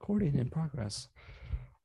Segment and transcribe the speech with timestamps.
[0.00, 1.06] Recording in progress.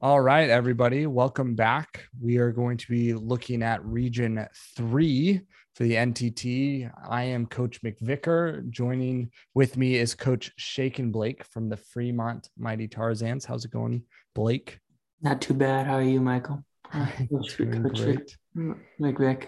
[0.02, 2.06] All right, everybody, welcome back.
[2.20, 4.48] We are going to be looking at Region
[4.78, 5.40] 3
[5.76, 6.92] for the NTT.
[7.08, 8.68] I am Coach McVicker.
[8.72, 13.46] Joining with me is Coach Shaken Blake from the Fremont Mighty Tarzans.
[13.46, 14.02] How's it going,
[14.34, 14.80] Blake?
[15.22, 15.86] Not too bad.
[15.86, 16.66] How are you, Michael?
[17.58, 18.38] Great.
[19.00, 19.48] McVick.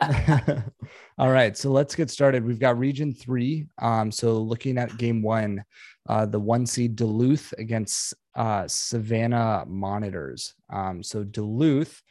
[1.18, 2.44] All right, so let's get started.
[2.44, 3.66] We've got Region Three.
[3.80, 5.64] Um, so looking at Game One,
[6.08, 10.54] uh, the one seed Duluth against uh, Savannah Monitors.
[10.72, 12.02] Um, so Duluth,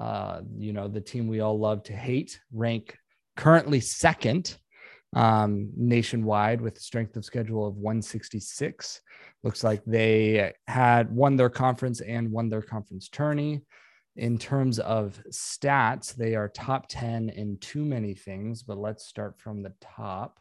[0.00, 2.98] uh, you know, the team we all love to hate, rank
[3.36, 4.56] currently second
[5.14, 9.00] um, nationwide with a strength of schedule of 166.
[9.42, 13.62] Looks like they had won their conference and won their conference tourney
[14.16, 19.38] in terms of stats, they are top 10 in too many things, but let's start
[19.38, 20.38] from the top.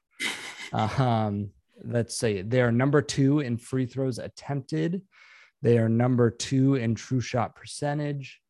[0.72, 1.52] Um,
[1.84, 5.02] let's say they are number two in free throws attempted.
[5.62, 8.42] They are number two in true shot percentage.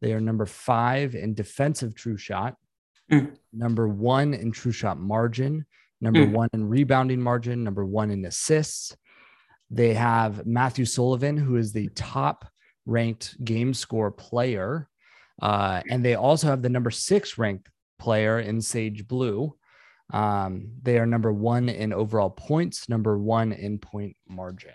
[0.00, 2.56] They are number five in defensive true shot,
[3.10, 3.36] Mm.
[3.52, 5.66] number one in true shot margin,
[6.00, 6.32] number Mm.
[6.32, 8.96] one in rebounding margin, number one in assists.
[9.68, 12.46] They have Matthew Sullivan, who is the top
[12.94, 14.88] ranked game score player.
[15.40, 19.54] Uh, and they also have the number six ranked player in Sage Blue.
[20.12, 24.72] Um, they are number one in overall points, number one in point margin.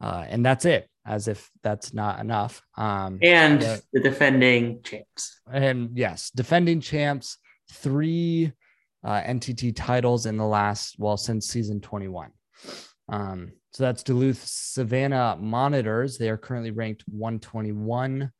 [0.00, 2.60] Uh, and that's it, as if that's not enough.
[2.76, 5.40] Um, And the- the defending champs.
[5.50, 7.38] and yes, defending champs,
[7.72, 8.52] three
[9.04, 12.30] uh, NTT titles in the last, well, since season 21.
[13.08, 16.18] Um, so that's Duluth Savannah Monitors.
[16.18, 18.30] They are currently ranked 121,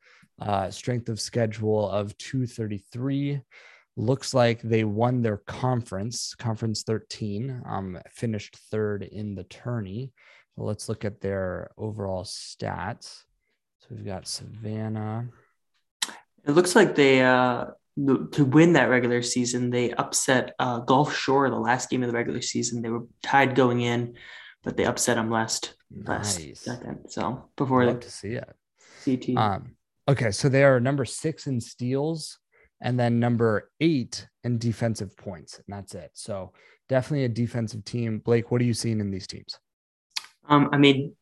[0.41, 3.41] uh, strength of schedule of 233.
[3.95, 10.11] Looks like they won their conference, conference 13, um, finished third in the tourney.
[10.55, 13.23] So let's look at their overall stats.
[13.79, 15.27] So we've got Savannah.
[16.45, 21.49] It looks like they uh to win that regular season, they upset uh, Gulf Shore
[21.49, 22.81] the last game of the regular season.
[22.81, 24.15] They were tied going in,
[24.63, 25.75] but they upset them last
[26.05, 26.61] last Nice.
[26.61, 27.09] second.
[27.09, 28.49] So before Love the to see it.
[29.05, 29.37] CT.
[29.37, 29.75] Um,
[30.07, 32.39] okay, so they are number six in steals
[32.81, 36.11] and then number eight in defensive points, and that's it.
[36.13, 36.51] So
[36.89, 38.19] definitely a defensive team.
[38.19, 39.57] Blake, what are you seeing in these teams?
[40.49, 41.15] Um, I mean,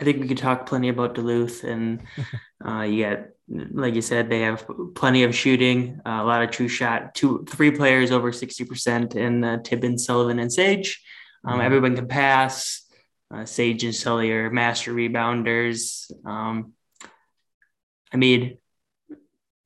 [0.00, 2.02] I think we could talk plenty about Duluth, and
[2.66, 3.18] uh, you got,
[3.48, 4.66] like you said, they have
[4.96, 9.14] plenty of shooting, uh, a lot of true shot, two, three players over sixty percent,
[9.14, 11.00] in uh, Tibbin, Sullivan, and Sage.
[11.44, 11.64] Um, Mhm.
[11.64, 12.83] Everyone can pass.
[13.34, 16.10] Uh, Sage and Sully are master rebounders.
[16.24, 16.72] Um,
[18.12, 18.58] I mean,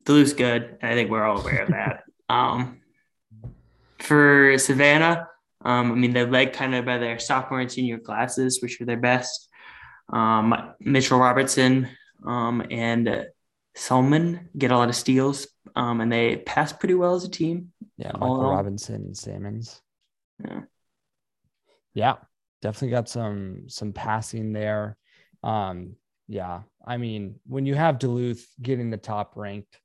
[0.04, 0.78] Duluth's good.
[0.82, 2.04] I think we're all aware of that.
[2.30, 2.82] Um,
[4.00, 5.28] for Savannah,
[5.64, 8.84] um, I mean, they're led kind of by their sophomore and senior classes, which are
[8.84, 9.48] their best.
[10.12, 11.88] Um, Mitchell Robertson
[12.26, 13.22] um, and uh,
[14.58, 17.72] get a lot of steals, um, and they pass pretty well as a team.
[17.96, 18.50] Yeah, Michael.
[18.50, 19.80] Robinson and Salmons.
[20.44, 20.60] Yeah.
[21.94, 22.14] Yeah,
[22.62, 24.96] definitely got some some passing there.
[25.42, 25.96] Um,
[26.26, 29.80] yeah, I mean, when you have Duluth getting the top ranked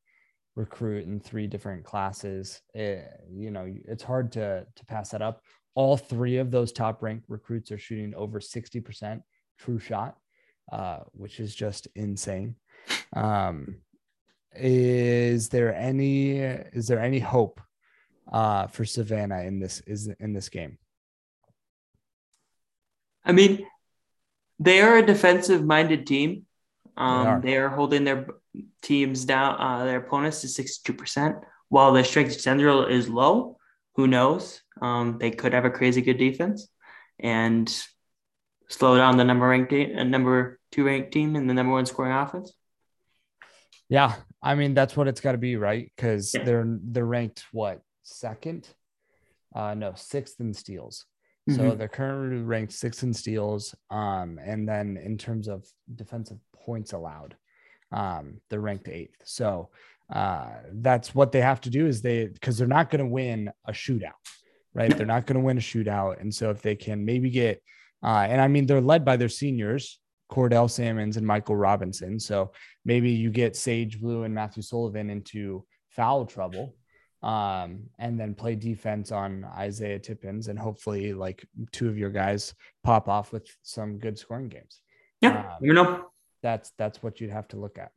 [0.56, 5.42] recruit in three different classes, it, you know, it's hard to to pass that up.
[5.76, 9.22] All three of those top ranked recruits are shooting over 60%
[9.58, 10.18] true shot,
[10.72, 12.56] uh, which is just insane.
[13.16, 13.78] Um,
[14.56, 17.60] is there any is there any hope
[18.32, 20.78] uh, for Savannah in this is in this game?
[23.26, 23.66] I mean,
[24.60, 26.46] they are a defensive minded team.
[26.96, 27.42] Um, are.
[27.42, 27.70] they, are.
[27.70, 28.28] holding their
[28.82, 31.42] teams down, uh, their opponents to 62%.
[31.70, 33.58] While their strength central is low,
[33.96, 34.62] who knows?
[34.82, 36.68] Um, they could have a crazy good defense
[37.20, 37.68] and
[38.68, 41.86] slow down the number ranked team, uh, number two ranked team and the number one
[41.86, 42.54] scoring offense.
[43.90, 45.92] Yeah, I mean that's what it's got to be, right?
[45.96, 46.44] Because Yeah.
[46.44, 48.68] they're they're ranked what second?
[49.56, 51.06] Uh, no, sixth in steals.
[51.50, 51.78] So Mhm.
[51.78, 53.76] they're currently ranked sixth in steals.
[53.90, 57.36] Um, and then in terms of defensive points allowed,
[57.92, 59.22] um, they're ranked eighth.
[59.26, 59.70] So
[60.10, 63.52] uh, that's what they have to do is they because they're not going to win
[63.66, 64.12] a shootout,
[64.74, 64.96] right?
[64.96, 67.62] They're not going to win a shootout, and so if they can maybe get,
[68.04, 70.00] uh, and I mean they're led by their seniors,
[70.30, 72.20] Cordell Salmons and Michael Robinson.
[72.20, 72.52] So
[72.86, 76.76] maybe you get Sage Blue and Matthew Sullivan into foul trouble
[77.24, 82.54] um, and then play defense on Isaiah Tippins, and hopefully, like two of your guys
[82.84, 84.82] pop off with some good scoring games.
[85.22, 86.10] Yeah, Um, you know.
[86.42, 87.92] That's that's what you'd have to look at.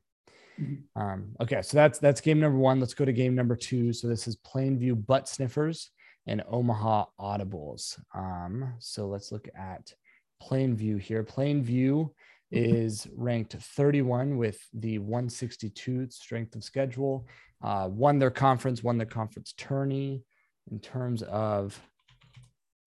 [0.61, 0.83] Mhm.
[0.95, 2.79] Um, okay, so that's that's game number one.
[2.79, 3.93] Let's go to game number two.
[3.93, 5.91] So this is Plainview Butt Sniffers
[6.29, 7.99] and Omaha Audibles.
[8.15, 9.93] Um, so let's look at
[10.41, 11.25] Plainview here.
[11.25, 12.11] Plainview
[12.51, 17.27] is ranked 31 with the 162 strength of schedule.
[17.63, 20.23] Uh, won their conference, won their conference tourney.
[20.71, 21.81] In terms of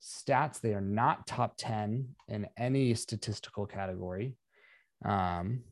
[0.01, 4.35] stats, they are not top 10 in any statistical category.
[5.03, 5.63] Um,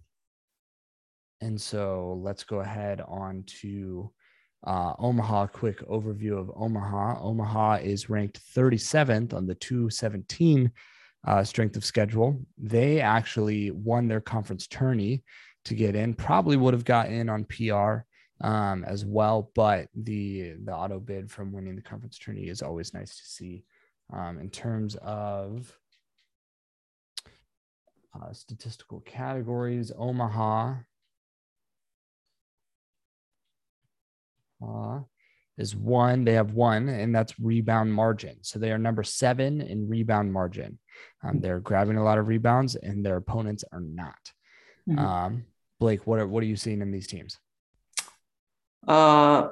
[1.42, 4.12] and so let's go ahead on to
[4.66, 5.48] uh, Omaha.
[5.48, 7.22] Quick overview of Omaha.
[7.22, 10.72] Omaha is ranked 37th on the 217
[11.28, 12.40] uh, strength of schedule.
[12.58, 15.24] They actually won their conference tourney
[15.66, 16.14] to get in.
[16.14, 18.06] Probably would have got in on PR
[18.42, 22.94] um, as well, but the the auto bid from winning the conference tourney is always
[22.94, 23.64] nice to see.
[24.14, 25.78] Um, in terms of
[28.16, 30.76] uh, statistical categories, Omaha
[34.66, 35.00] uh,
[35.58, 36.24] is one.
[36.24, 38.38] They have one, and that's rebound margin.
[38.44, 40.80] So they are number seven in rebound margin.
[41.28, 44.32] Um, they're grabbing a lot of rebounds, and their opponents are not.
[44.88, 45.00] Mm-hmm.
[45.00, 45.46] Um,
[45.80, 47.38] Blake, what are what are you seeing in these teams?
[48.88, 49.50] Uh,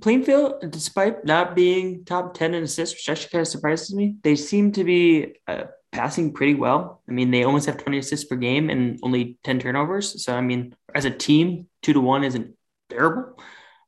[0.00, 4.36] Plainfield, despite not being top ten in assists, which actually kind of surprises me, they
[4.36, 7.02] seem to be uh, passing pretty well.
[7.08, 10.24] I mean, they almost have twenty assists per game and only ten turnovers.
[10.24, 12.54] So I mean, as a team, two to one isn't
[12.88, 13.38] terrible.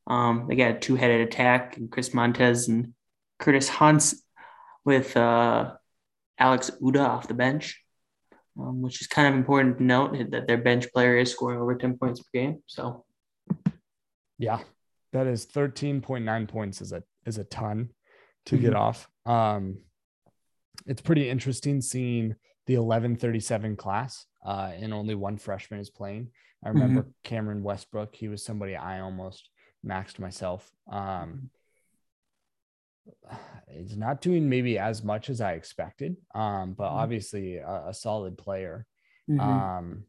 [0.07, 2.95] Um, they got a two-headed attack, and Chris Montez and
[3.39, 4.23] Curtis Hunts
[4.85, 5.75] with uh,
[6.39, 7.83] Alex Uda off the bench,
[8.59, 11.75] um, which is kind of important to note that their bench player is scoring over
[11.75, 12.63] 10 points per game.
[12.67, 13.05] So,
[14.39, 14.61] yeah,
[15.13, 17.91] that is 13.9 points is a is a ton
[18.47, 18.65] to mm-hmm.
[18.65, 19.09] get off.
[19.27, 19.79] Um,
[20.87, 22.37] it's pretty interesting seeing
[22.67, 26.29] the 1137 class uh, and only one freshman is playing.
[26.65, 27.11] I remember mm-hmm.
[27.25, 28.15] Cameron Westbrook.
[28.15, 29.49] He was somebody I almost
[29.87, 30.69] maxed myself.
[30.91, 31.51] Um,
[33.69, 36.99] it's not doing maybe as much as I expected, um, but mm-hmm.
[36.99, 38.87] obviously a, a, solid player.
[39.31, 39.41] Mm-hmm.
[39.41, 40.05] Um,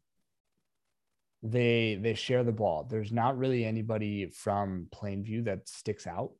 [1.42, 2.86] they they share the ball.
[2.88, 6.32] There's not really anybody from Plainview that sticks out,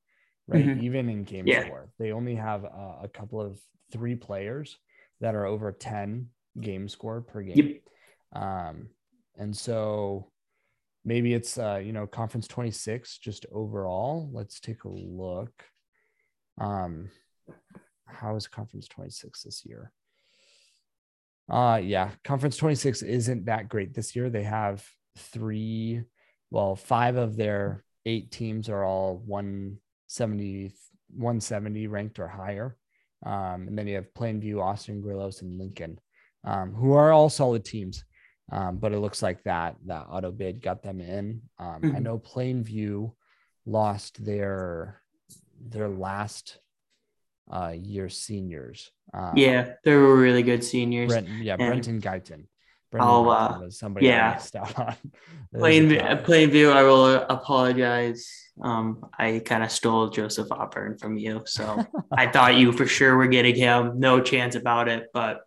[0.47, 0.65] right?
[0.65, 0.85] Mm-hmm.
[0.85, 1.65] Even in game yeah.
[1.65, 3.59] score, they only have a, a, couple of
[3.93, 4.79] three players
[5.21, 6.29] that are over ten
[6.61, 7.81] game score per game.
[8.35, 8.43] Yep.
[8.43, 8.89] Um,
[9.39, 10.31] and so
[11.05, 15.65] maybe it's uh, you know conference 26 just overall let's take a look
[16.59, 17.09] um
[18.07, 19.93] how is conference 26 this year
[21.51, 24.85] uh yeah conference 26 isn't that great this year they have
[25.19, 26.03] three
[26.51, 30.73] well five of their eight teams are all 170
[31.17, 32.77] 170 ranked or higher
[33.27, 35.99] um, and then you have plainview austin grillos and lincoln
[36.45, 38.05] um, who are all solid teams
[38.53, 41.43] um, but it looks like that that auto bid got them in.
[41.59, 41.97] Um, mm-hmm.
[41.97, 43.13] I know Plainview
[43.67, 45.03] lost their
[45.61, 46.59] their last
[47.51, 48.91] uh, year seniors.
[49.13, 51.09] Um, yeah, they were really good seniors.
[51.09, 52.47] Brent, yeah, and Brenton Guyton.
[52.91, 54.31] Brenton I'll, uh, was somebody yeah.
[54.31, 54.97] I missed out on.
[55.55, 58.29] Plain, Plainview, I will apologize.
[58.61, 63.17] Um, I kind of stole Joseph Auburn from you, so I thought you for sure
[63.17, 64.01] were getting him.
[64.01, 65.43] No chance about it, but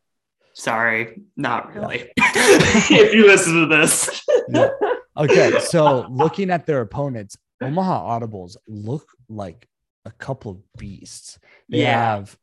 [0.53, 2.11] Sorry, not really.
[2.17, 4.23] if you listen to this.
[4.49, 4.69] yeah.
[5.17, 9.67] Okay, so looking at their opponents, Omaha Audibles look like
[10.05, 11.39] a couple of beasts.
[11.69, 12.15] They yeah.
[12.15, 12.37] have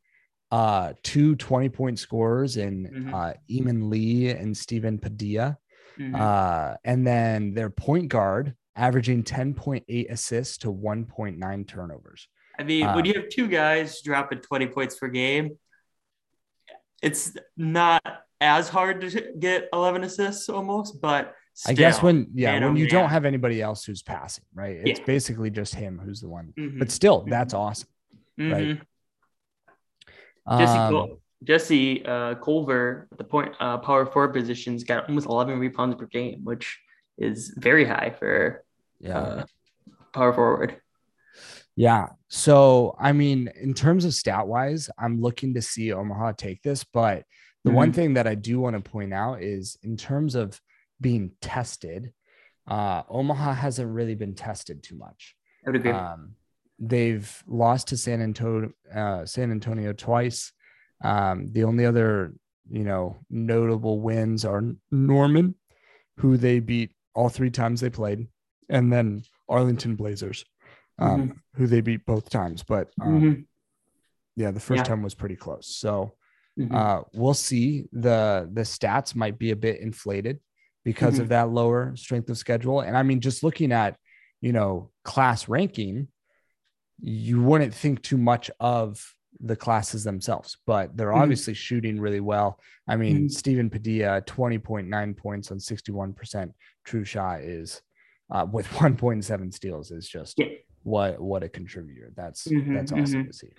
[0.51, 3.15] uh two 20 point scorers in mm-hmm.
[3.15, 5.59] uh Eamon Lee and Stephen Padilla.
[5.99, 6.15] Mm-hmm.
[6.15, 12.29] Uh and then their point guard averaging 10.8 assists to 1.9 turnovers.
[12.59, 15.59] I mean, when you have two guys dropping 20 points per game,
[17.03, 18.03] it's not
[18.41, 22.89] as hard to get 11 assists almost, but still, I guess when yeah, when you
[22.89, 24.79] don't have anybody else who's passing, right?
[24.83, 25.05] It's yeah.
[25.05, 26.55] basically just him who's the one.
[26.59, 26.79] Mm-hmm.
[26.79, 27.29] But still, mm-hmm.
[27.31, 27.89] that's awesome,
[28.39, 28.53] mm-hmm.
[28.53, 28.81] right?
[30.59, 35.97] Jesse, um, Jesse uh, Culver, the point uh, power forward positions, got almost 11 rebounds
[35.97, 36.81] per game, which
[37.19, 38.65] is very high for
[38.99, 39.45] yeah uh,
[40.15, 40.81] power forward.
[41.77, 42.09] Yeah.
[42.29, 46.85] So, I mean, in terms of stat wise, I'm looking to see Omaha take this.
[46.85, 47.25] But
[47.65, 47.77] the mm-hmm.
[47.77, 50.59] one thing that I do want to point out is in terms of
[51.01, 52.13] being tested,
[52.69, 55.35] uh, Omaha hasn't really been tested too much.
[55.67, 55.93] I would agree.
[55.93, 56.35] Um,
[56.79, 60.53] they've lost to San Antonio, uh, San Antonio twice.
[61.03, 62.35] Um, the only other,
[62.71, 65.55] you know, notable wins are Norman,
[66.19, 68.29] who they beat all three times they played,
[68.69, 70.45] and then Arlington Blazers
[71.01, 71.33] um, mm-hmm.
[71.57, 72.63] who they beat both times.
[72.63, 73.41] But um, mm-hmm.
[74.37, 74.85] yeah, the first yeah.
[74.85, 75.67] time was pretty close.
[75.67, 76.13] So
[76.59, 76.75] mm-hmm.
[76.75, 77.87] uh, we'll see.
[77.93, 80.39] the The stats might be a bit inflated
[80.85, 81.33] because of mm-hmm.
[81.33, 82.81] that lower strength of schedule.
[82.81, 83.97] And I mean, just looking at
[84.41, 86.09] you know class ranking,
[87.01, 89.05] you wouldn't think too much of
[89.39, 91.23] the classes themselves, but they're Mhm.
[91.23, 92.59] obviously shooting really well.
[92.87, 93.31] I mean, Mhm.
[93.31, 96.53] Stephen Padilla, 20.9 points on 61%
[96.85, 97.81] true shot is
[98.31, 100.47] uh, with 1.7 steals is just Yeah.
[100.83, 102.13] what what a contributor.
[102.15, 103.27] That's Mhm, that's awesome mhm.
[103.27, 103.53] to see.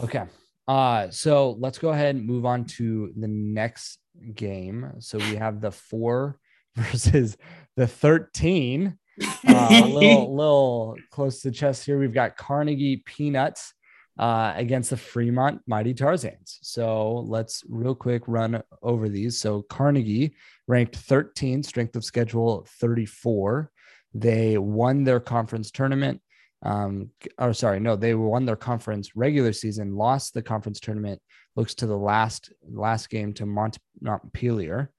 [0.00, 0.24] Okay.
[0.68, 3.98] Uh so let's go ahead and move on to the next
[4.34, 4.92] game.
[4.98, 6.38] So we have the 4
[6.76, 7.36] versus
[7.76, 8.98] the 13
[9.48, 11.98] uh, a little little close to the chest here.
[11.98, 13.72] We've got Carnegie Peanuts
[14.18, 16.58] uh, against the Fremont Mighty Tarzans.
[16.62, 19.38] So let's real quick run over these.
[19.38, 20.34] So Carnegie
[20.66, 23.70] ranked 13, strength of schedule 34.
[24.14, 26.20] They won their conference tournament.
[26.62, 31.20] Um, or sorry, no, they won their conference regular season, lost the conference tournament.
[31.56, 34.90] Looks to the last last game to Mont Montpelier.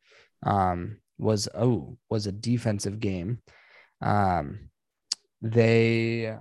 [0.44, 3.40] Um, was oh was a defensive game.
[4.02, 4.70] Um,
[5.42, 6.36] they,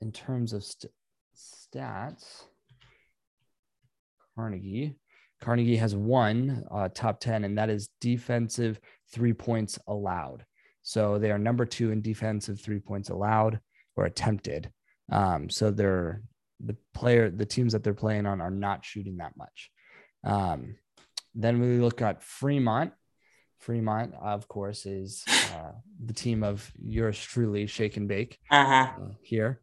[0.00, 0.92] in terms of st-
[1.36, 2.44] stats,
[4.34, 4.96] Carnegie,
[5.40, 8.80] Carnegie has one uh, top 10, and that is defensive
[9.12, 10.44] three points allowed.
[10.82, 13.60] So they are number two in defensive three points allowed
[13.96, 14.70] or attempted.
[15.10, 16.22] Um, so they're
[16.60, 19.70] the player, the teams that they're playing on are not shooting that much.
[20.24, 20.76] Um,
[21.34, 22.92] then we look at Fremont.
[23.60, 25.72] Fremont, of course, is uh,
[26.04, 29.02] the team of yours truly, Shake and Bake uh-huh.
[29.02, 29.60] uh, here.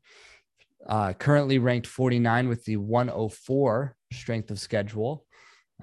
[0.87, 5.25] Uh, currently ranked 49 with the 104 strength of schedule.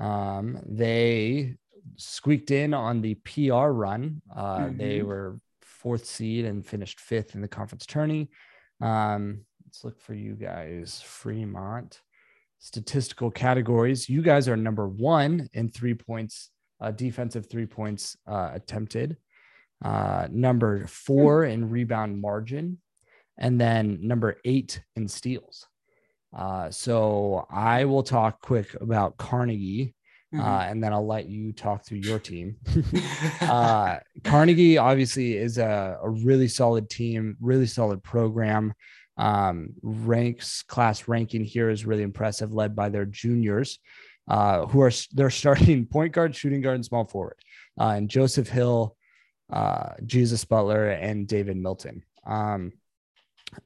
[0.00, 1.56] Um, they
[1.96, 4.20] squeaked in on the PR run.
[4.34, 5.06] Uh, They Mhm.
[5.06, 8.30] were fourth seed and finished fifth in the conference tourney.
[8.80, 11.02] Um, let's look for you guys.
[11.04, 12.00] Fremont
[12.58, 14.08] statistical categories.
[14.08, 16.48] You guys are number one in three points,
[16.80, 19.18] uh, defensive three points uh, attempted.
[19.84, 22.78] Uh, number four in rebound margin,
[23.36, 25.66] and then number eight in steals.
[26.34, 29.94] Uh, so I will talk quick about Carnegie,
[30.34, 32.56] uh, and then I'll let you talk through your team.
[33.42, 38.72] uh, Carnegie obviously is a, a really solid team, really solid program.
[39.18, 43.78] Um, ranks class ranking here is really impressive, led by their juniors,
[44.28, 47.36] uh, who are they're starting point guard, shooting guard, and small forward,
[47.80, 48.96] uh, and Joseph Hill,
[49.52, 52.04] uh, Jesus Butler, and David Milton.
[52.24, 52.72] Um,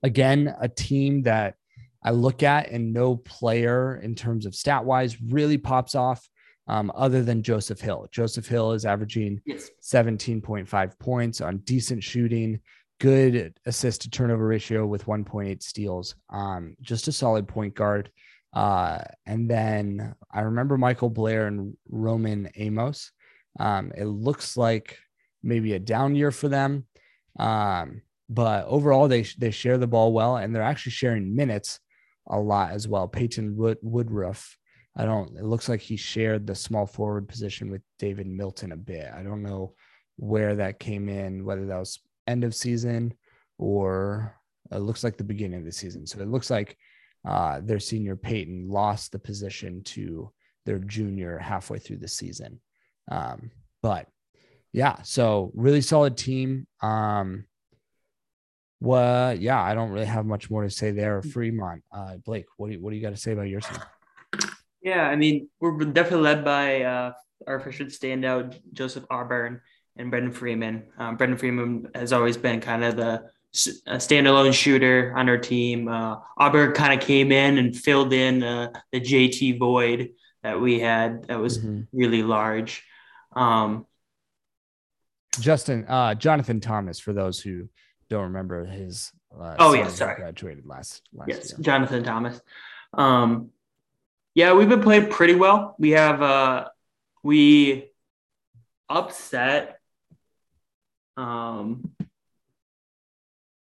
[0.02, 1.56] again, a team that
[2.02, 6.28] I look at and no player in terms of stat wise really pops off
[6.66, 8.08] um, other than Joseph Hill.
[8.10, 9.70] Joseph Hill is averaging yes.
[9.82, 12.60] 17.5 points on decent shooting,
[13.02, 16.14] good assist to turnover ratio with 1.8 steals.
[16.30, 18.12] Um, just a solid point guard.
[18.52, 23.10] Uh, and then I remember Michael Blair and Roman Amos.
[23.58, 24.98] Um, it looks like
[25.42, 26.86] maybe a down year for them.
[27.40, 31.80] Um, but overall, they, they share the ball well and they're actually sharing minutes
[32.28, 33.08] a lot as well.
[33.08, 34.56] Peyton Wood, Woodruff
[34.94, 35.36] I don't.
[35.38, 39.10] It looks like he shared the small forward position with David Milton a bit.
[39.10, 39.72] I don't know
[40.16, 43.14] where that came in, whether that was end of season
[43.58, 44.36] or
[44.70, 46.06] it looks like the beginning of the season.
[46.06, 46.76] So it looks like
[47.26, 50.32] uh, their senior Peyton lost the position to
[50.66, 52.60] their junior halfway through the season.
[53.10, 53.50] Um,
[53.82, 54.06] but
[54.72, 56.66] yeah, so really solid team.
[56.80, 57.44] Um,
[58.80, 61.22] well, yeah, I don't really have much more to say there.
[61.22, 63.78] Fremont, uh, Blake, what do you, what do you got to say about your team?
[64.82, 67.12] Yeah, I mean, we're definitely led by uh,
[67.46, 69.60] our freshman standout, Joseph Auburn
[69.96, 70.84] and Brendan Freeman.
[70.98, 75.88] Um, Brendan Freeman has always been kind of the standalone shooter on our team.
[75.88, 80.10] Uh, Auburn kind of came in and filled in uh, the JT void
[80.42, 81.86] that we had that was Mhm.
[81.92, 82.84] really large.
[83.32, 83.86] Um,
[85.40, 87.68] Justin, uh, Jonathan Thomas, for those who
[88.08, 89.12] don't remember his.
[89.38, 90.16] Uh, Oh, yeah, sorry.
[90.16, 91.58] Graduated last last yes, year.
[91.60, 92.40] Jonathan Thomas.
[92.92, 93.50] Um,
[94.34, 95.74] yeah, we've been playing pretty well.
[95.78, 96.68] We have uh,
[97.22, 97.90] we
[98.90, 99.78] upset
[101.16, 101.92] um,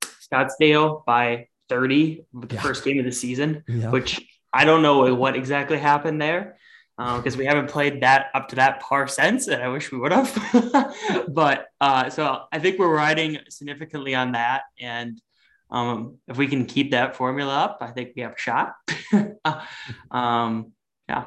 [0.04, 2.62] Scottsdale by 30 with the Yeah.
[2.62, 3.89] first game of the season, Yeah.
[3.92, 4.22] which
[4.54, 6.58] I don't know what exactly happened there
[6.98, 10.12] because we haven't played that up to that par since, and I wish we would
[10.12, 10.34] have.
[11.30, 15.22] but uh, so I think we're riding significantly on that, and
[15.70, 18.74] um, if we can keep that formula up, I think we have a shot.
[20.12, 20.72] um,
[21.08, 21.25] yeah.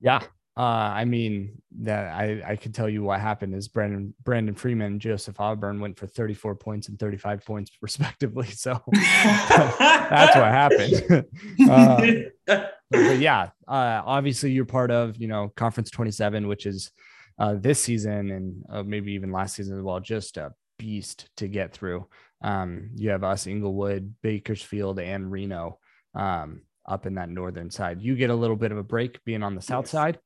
[0.00, 0.22] Yeah.
[0.54, 4.92] Uh, I mean that I, I could tell you what happened is Brandon Brandon Freeman
[4.92, 8.50] and Joseph Auburn went for 34 points and 35 points respectively.
[8.50, 11.26] So that's what happened.
[11.70, 16.90] uh, but yeah, uh, obviously you're part of you know conference 27, which is
[17.38, 20.00] uh, this season and uh, maybe even last season as well.
[20.00, 22.06] Just a beast to get through.
[22.42, 25.78] Um, you have us, Inglewood, Bakersfield, and Reno
[26.14, 28.02] um, up in that northern side.
[28.02, 29.92] You get a little bit of a break being on the south yes.
[29.92, 30.18] side,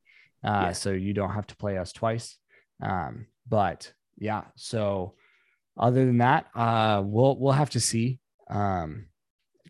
[0.46, 0.80] uh, yes.
[0.80, 2.38] so you don't have to play us twice.
[2.82, 5.14] Um, but yeah, so
[5.78, 8.20] other than that, uh, we'll we'll have to see.
[8.48, 9.06] Um,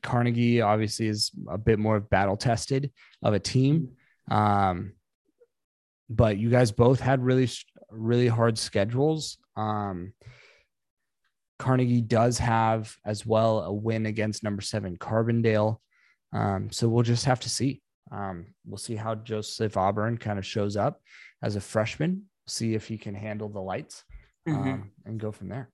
[0.02, 2.92] Carnegie obviously is a bit more battle tested
[3.22, 3.90] of a team.
[4.30, 4.92] Um,
[6.08, 7.48] but you guys both had really,
[7.90, 9.38] really hard schedules.
[9.56, 10.12] Um,
[11.58, 15.78] Carnegie does have as well a win against number seven Carbondale.
[16.32, 17.82] Um, so we'll just have to see.
[18.10, 21.00] Um, we'll see how Joseph Auburn kind of shows up
[21.42, 24.04] as a freshman, see if he can handle the lights
[24.48, 24.68] mm-hmm.
[24.68, 25.70] um, and go from there.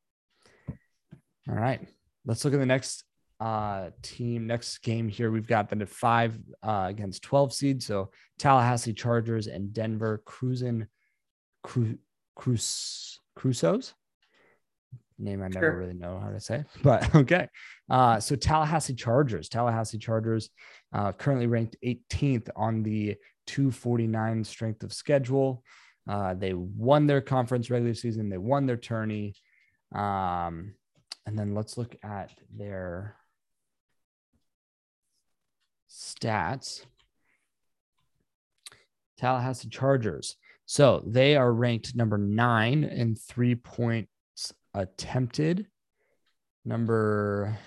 [1.48, 1.80] All right.
[2.24, 3.04] Let's look at the next
[3.40, 4.46] uh, team.
[4.46, 7.82] Next game here, we've got the five uh, against 12 seed.
[7.82, 10.86] So Tallahassee Chargers and Denver Cruising
[11.62, 11.98] Cru-
[12.36, 13.94] Cruz Crusoes.
[15.18, 15.76] Name I never sure.
[15.76, 17.48] really know how to say, but okay.
[17.90, 20.50] Uh, so Tallahassee Chargers, Tallahassee Chargers,
[20.92, 25.64] uh, currently ranked 18th on the 249 strength of schedule.
[26.08, 28.28] Uh, they won their conference regular season.
[28.28, 29.34] They won their tourney.
[29.94, 30.74] Um,
[31.26, 33.16] and then let's look at their
[35.90, 36.84] stats.
[39.18, 40.36] Tallahassee Chargers.
[40.66, 44.08] So they are ranked number nine in three points
[44.74, 45.66] attempted,
[46.64, 47.58] number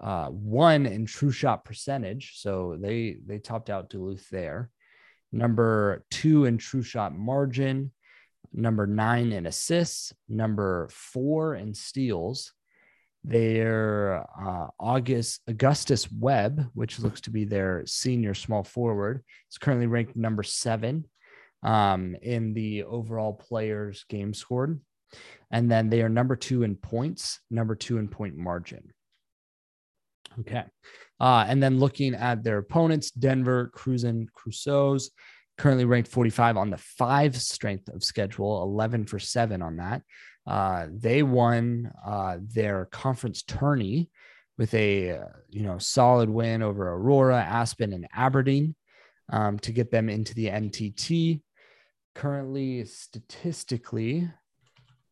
[0.00, 2.34] uh, one in true shot percentage.
[2.36, 4.70] So they they topped out Duluth there.
[5.32, 7.92] Number two in true shot margin,
[8.52, 12.52] number nine in assists, number four in steals,
[13.24, 19.86] their uh, August Augustus Webb, which looks to be their senior small forward, is currently
[19.86, 21.04] ranked number seven
[21.62, 24.80] um, in the overall players game scored,
[25.50, 28.92] and then they are number two in points, number two in point margin.
[30.40, 30.64] Okay,
[31.20, 35.10] uh, and then looking at their opponents, Denver Cruzen Crusoes,
[35.56, 40.02] currently ranked 45 on the five strength of schedule, 11 for seven on that.
[40.46, 44.10] Uh, they won uh, their conference tourney
[44.58, 48.74] with a you know solid win over Aurora, Aspen, and Aberdeen
[49.30, 51.40] um, to get them into the NTT.
[52.14, 54.30] Currently, statistically,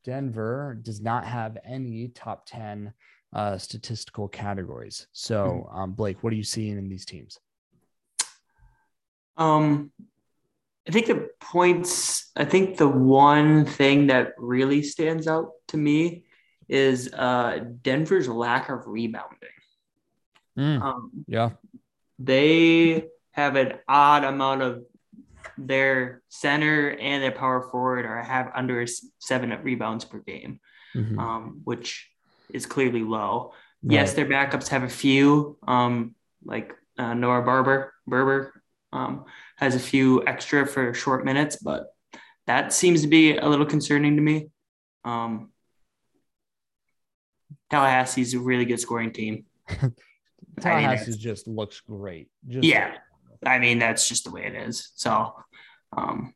[0.05, 2.93] Denver does not have any top ten
[3.33, 5.07] uh, statistical categories.
[5.13, 5.79] So, hmm.
[5.79, 7.39] um, Blake, what are you seeing in these teams?
[9.37, 9.91] Um,
[10.89, 16.25] I think the points, I think the one thing that really stands out to me
[16.69, 19.49] is uh, Denver's lack of rebounding.
[20.59, 21.51] Mm, um, yeah.
[22.19, 24.83] They have an odd amount of
[25.57, 28.87] their center and their power forward are have under
[29.19, 30.61] seven rebounds per game,
[30.95, 31.19] mm-hmm.
[31.19, 32.12] um, which
[32.53, 33.53] is clearly low.
[33.83, 33.95] Right.
[33.95, 38.63] Yes, their backups have a few, um, like uh, Noah Barber, Berber,
[38.93, 39.25] um,
[39.57, 41.87] has a few extra for short minutes, but
[42.47, 44.49] that seems to be a little concerning to me.
[45.05, 45.51] Um,
[47.71, 49.47] Tallahassee's a really good scoring team.
[50.61, 52.29] Tallahassee just looks great.
[52.47, 52.97] Just yeah,
[53.45, 54.93] I mean that's just the way it is.
[54.95, 55.35] So,
[55.97, 56.35] um,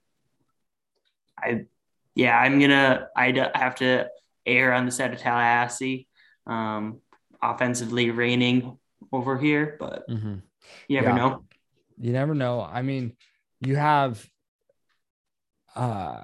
[1.39, 1.67] I
[2.15, 4.09] yeah, I'm gonna I have to
[4.47, 6.09] err on the side of Tallahassee,
[6.47, 7.01] um,
[7.43, 8.79] offensively raining
[9.13, 10.37] over here, but mm-hmm.
[10.89, 11.17] you never yeah.
[11.17, 11.45] know.
[11.99, 12.61] You never know.
[12.61, 13.17] I mean,
[13.61, 14.25] you have
[15.75, 16.23] uh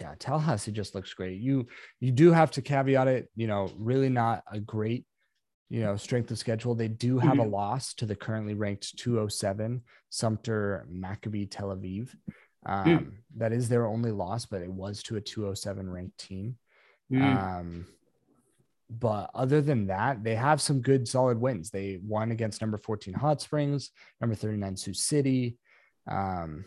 [0.00, 1.40] yeah, Tallahassee just looks great.
[1.40, 1.66] You
[2.00, 5.04] you do have to caveat it, you know, really not a great,
[5.68, 6.74] you know, strength of schedule.
[6.74, 7.40] They do have mm-hmm.
[7.40, 12.14] a loss to the currently ranked 207 Sumter Maccabee Tel Aviv.
[12.64, 13.10] Um, mm.
[13.36, 16.56] that is their only loss, but it was to a 207 ranked team.
[17.12, 17.22] Mm.
[17.22, 17.86] Um,
[18.90, 21.70] but other than that, they have some good solid wins.
[21.70, 25.56] They won against number 14 Hot Springs, number 39 Sioux City.
[26.06, 26.64] Um,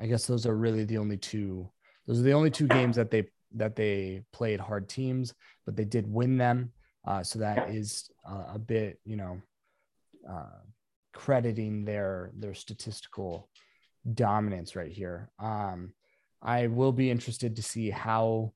[0.00, 1.70] I guess those are really the only two.
[2.06, 5.34] Those are the only two games that they that they played hard teams,
[5.66, 6.72] but they did win them.
[7.06, 9.40] Uh, so that is uh, a bit, you know,
[10.28, 10.60] uh,
[11.12, 13.48] crediting their their statistical
[14.14, 15.30] dominance right here.
[15.38, 15.92] Um,
[16.42, 18.52] I will be interested to see how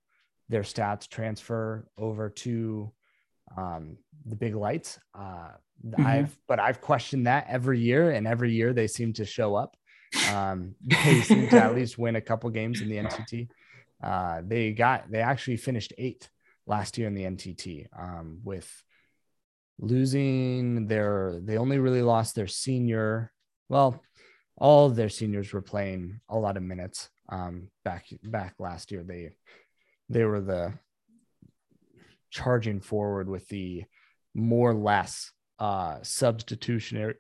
[0.55, 2.93] their stats transfer over to
[3.57, 5.01] um, the big lights.
[5.13, 5.49] Uh,
[5.85, 6.07] mm-hmm.
[6.07, 9.77] I've but I've questioned that every year, and every year they seem to show up.
[10.33, 13.49] Um, they seem to at least win a couple games in the NTT.
[14.01, 16.31] Uh, they got they actually finished eighth
[16.69, 18.71] last year in the NTT um, with
[19.81, 21.41] losing their.
[21.43, 23.33] They only really lost their senior.
[23.69, 24.01] Well,
[24.57, 29.03] all their seniors were playing a lot of minutes um, back back last year.
[29.03, 29.33] They
[30.09, 30.75] they were the
[32.31, 33.85] charging forward with the
[34.35, 37.15] more or less uh, substitutionary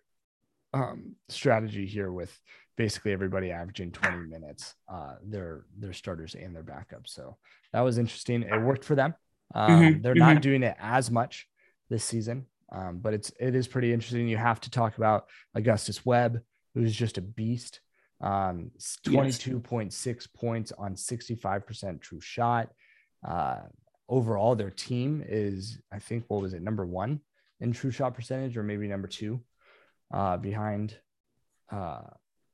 [0.72, 2.36] um, strategy here with
[2.76, 7.08] basically everybody averaging 20 minutes, uh, their their starters and their backups.
[7.10, 7.36] So
[7.72, 8.42] that was interesting.
[8.42, 9.14] It worked for them.
[9.54, 10.18] Um, Mhm, they're mhm.
[10.34, 11.46] not doing it as much
[11.88, 14.26] this season, um, but it's it is pretty interesting.
[14.26, 16.40] You have to talk about Augustus Webb,
[16.74, 17.80] who's just a beast.
[18.24, 19.38] Um, s- Yes.
[19.38, 22.70] 22.6 points on 65% true shot.
[23.26, 23.60] Uh,
[24.08, 27.20] overall, their team is, I think, what was it, number one
[27.60, 29.40] in true shot percentage, or maybe number two
[30.12, 30.98] uh, behind
[31.70, 32.02] uh,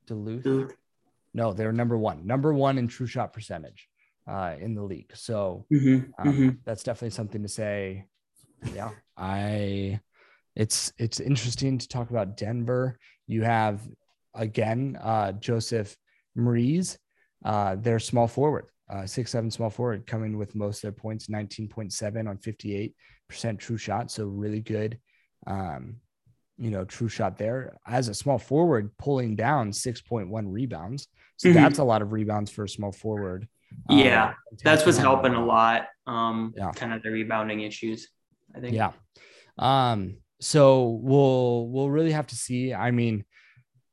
[0.07, 0.43] Duluth.
[0.45, 0.75] Dude.
[1.35, 3.89] No, they're number one, number one in true shot percentage
[4.27, 5.13] uh, in the league.
[5.15, 6.59] So Mhm, um, mhm.
[6.65, 8.07] that's definitely something to say.
[8.75, 10.01] Yeah, I.
[10.57, 12.99] It's it's interesting to talk about Denver.
[13.29, 13.81] You have
[14.35, 15.97] again uh, Joseph
[16.35, 16.99] Maries,
[17.45, 21.29] uh, their small forward, uh, six seven small forward, coming with most of their points,
[21.29, 22.95] nineteen point seven on fifty eight
[23.29, 24.99] percent true shot, so really good.
[25.47, 25.97] Um,
[26.59, 31.09] you know, true shot there as a small forward, pulling down six point one rebounds.
[31.37, 31.55] So Mhm.
[31.55, 33.49] that's a lot of rebounds for a small forward.
[33.89, 35.89] Um, Yeah, That's what's helping a lot.
[36.07, 36.73] Um, Yeah.
[36.73, 38.09] kind of the rebounding issues.
[38.55, 38.75] I think.
[38.75, 38.93] Yeah.
[39.57, 42.75] Um, so we'll we'll really have to see.
[42.75, 43.25] I mean,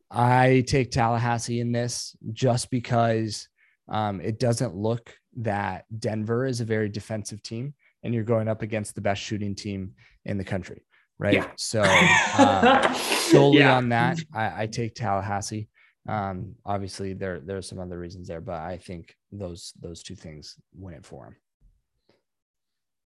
[0.10, 3.48] I take Tallahassee in this just because
[3.90, 8.62] um, it doesn't look that Denver is a very defensive team, and you're going up
[8.62, 9.94] against the best shooting team
[10.26, 10.86] in the country,
[11.20, 11.34] right?
[11.34, 11.48] Yeah.
[11.58, 13.76] So uh, solely Yeah.
[13.78, 15.68] on that, I, I take Tallahassee.
[16.08, 20.16] Um, obviously, there there are some other reasons there, but I think those those two
[20.16, 21.36] things win it for them.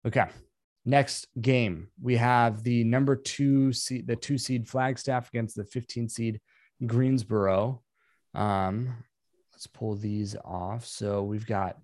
[0.08, 0.26] Okay,
[0.86, 6.08] next game we have the number two seed, the two seed Flagstaff against the 15
[6.08, 6.40] seed
[6.86, 7.82] Greensboro.
[8.34, 9.04] Um,
[9.54, 10.86] let's pull these off.
[10.86, 11.78] So we've got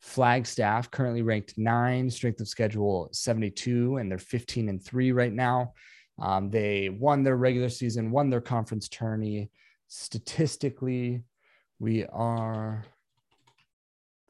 [0.00, 5.74] Flagstaff currently ranked nine, strength of schedule 72, and they're 15 and three right now.
[6.18, 9.50] Um, they won their regular season, won their conference tourney.
[9.88, 11.22] Statistically,
[11.78, 12.84] we are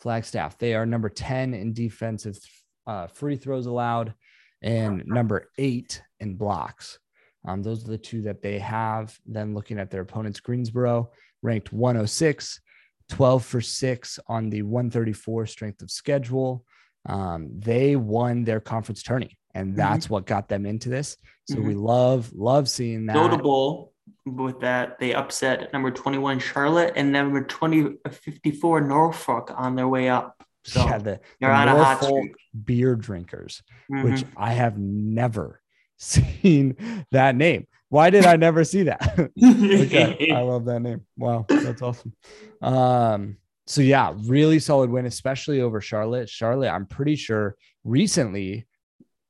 [0.00, 0.58] Flagstaff.
[0.58, 2.38] They are number 10 in defensive
[2.86, 4.14] uh, free throws allowed
[4.62, 6.98] and number eight in blocks.
[7.46, 9.16] Um, those are the two that they have.
[9.26, 11.10] Then looking at their opponents, Greensboro
[11.42, 12.60] ranked 106,
[13.08, 16.64] 12 for six on the 134 strength of schedule.
[17.06, 21.16] Um, they won their conference tourney, and that's what got them into this.
[21.48, 23.14] So we love, love seeing that.
[23.14, 23.92] Notable
[24.26, 30.08] with that, they upset number 21 Charlotte and number 20 54 Norfolk on their way
[30.08, 30.36] up.
[30.64, 32.34] So yeah, the, they're the on a hot streak.
[32.64, 34.28] beer drinkers, which Mhm.
[34.36, 35.60] I have never
[36.00, 37.66] seen that name.
[37.88, 39.30] Why did I never see that?
[39.44, 41.04] okay, I love that name.
[41.16, 42.14] Wow, that's awesome.
[42.62, 43.36] Um,
[43.66, 46.28] so yeah, really solid win, especially over Charlotte.
[46.28, 48.66] Charlotte, I'm pretty sure recently.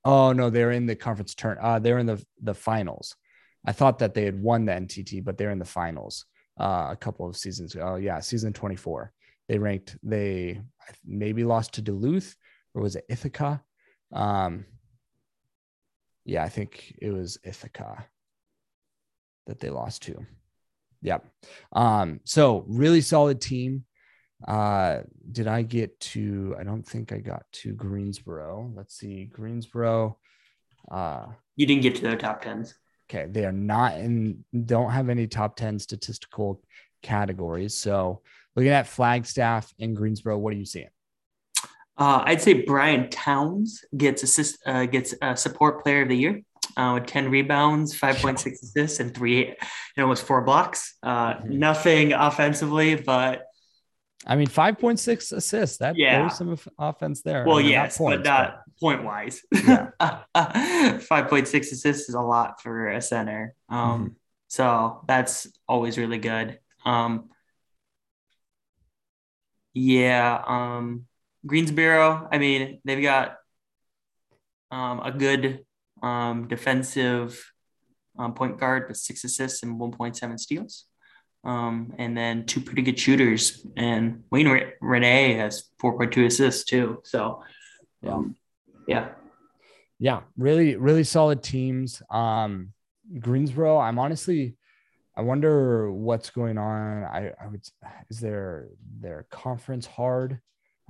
[0.05, 1.59] Oh no, they're in the conference turn.
[1.61, 3.17] Uh, they're in the the finals.
[3.67, 6.27] I thought that they had won the NTT, but they're in the finals.
[6.59, 7.75] Uh, a couple of seasons.
[7.75, 7.93] ago.
[7.93, 9.13] Oh yeah, season 24.
[9.49, 9.97] They ranked.
[10.03, 10.61] They
[11.07, 12.37] maybe lost to Duluth
[12.75, 13.63] or was it Ithaca?
[14.13, 14.67] Um,
[16.31, 18.07] yeah, I think it was Ithaca
[19.49, 20.15] that they lost to.
[21.03, 21.27] Yep.
[21.73, 23.85] Um, so really solid team.
[24.47, 25.01] Uh,
[25.33, 26.55] did I get to?
[26.59, 28.71] I don't think I got to Greensboro.
[28.77, 30.19] Let's see, Greensboro.
[30.91, 32.75] Uh, You didn't get to their top tens.
[33.11, 34.45] okay, they are not in.
[34.67, 36.63] Don't have any top ten statistical
[37.03, 37.77] categories.
[37.77, 38.23] So
[38.55, 40.91] looking at Flagstaff and Greensboro, what are you seeing?
[42.01, 46.41] Uh, I'd say Brian Towns gets assist uh, gets a support player of the year
[46.79, 49.57] uh, with 10 rebounds, 5.6 assists, and three and
[50.03, 50.97] almost four blocks.
[51.03, 51.51] Uh, Mhm.
[51.51, 53.43] Nothing offensively, but
[54.27, 55.79] I mean, five point six assists.
[55.79, 56.21] That Yeah.
[56.21, 57.45] there's some offense there.
[57.47, 59.43] well, I mean, not yes, points, but not point wise.
[59.55, 59.89] Yeah.
[60.35, 63.55] 5.6 assists is a lot for a center.
[63.69, 64.07] Um, Mm-hmm.
[64.49, 66.59] So that's always really good.
[66.85, 67.29] Um,
[69.75, 70.43] yeah.
[70.47, 71.07] Um,
[71.47, 73.37] Greensboro, I mean, they've got
[74.71, 75.65] um, a good
[76.03, 77.43] um, defensive
[78.19, 80.85] um, point guard with six assists and 1.7 steals.
[81.43, 83.65] Um, and then two pretty good shooters.
[83.77, 87.01] And Wayne Re- Renee has 4.2 assists too.
[87.05, 87.43] So,
[88.03, 88.13] Yeah.
[88.13, 88.37] um,
[88.87, 89.09] yeah.
[89.99, 92.03] yeah, really, really solid teams.
[92.11, 92.73] Um,
[93.19, 94.57] Greensboro, I'm honestly,
[95.17, 97.05] I wonder what's going on.
[97.05, 97.67] I, I would,
[98.11, 98.69] is their
[99.01, 100.41] their conference hard?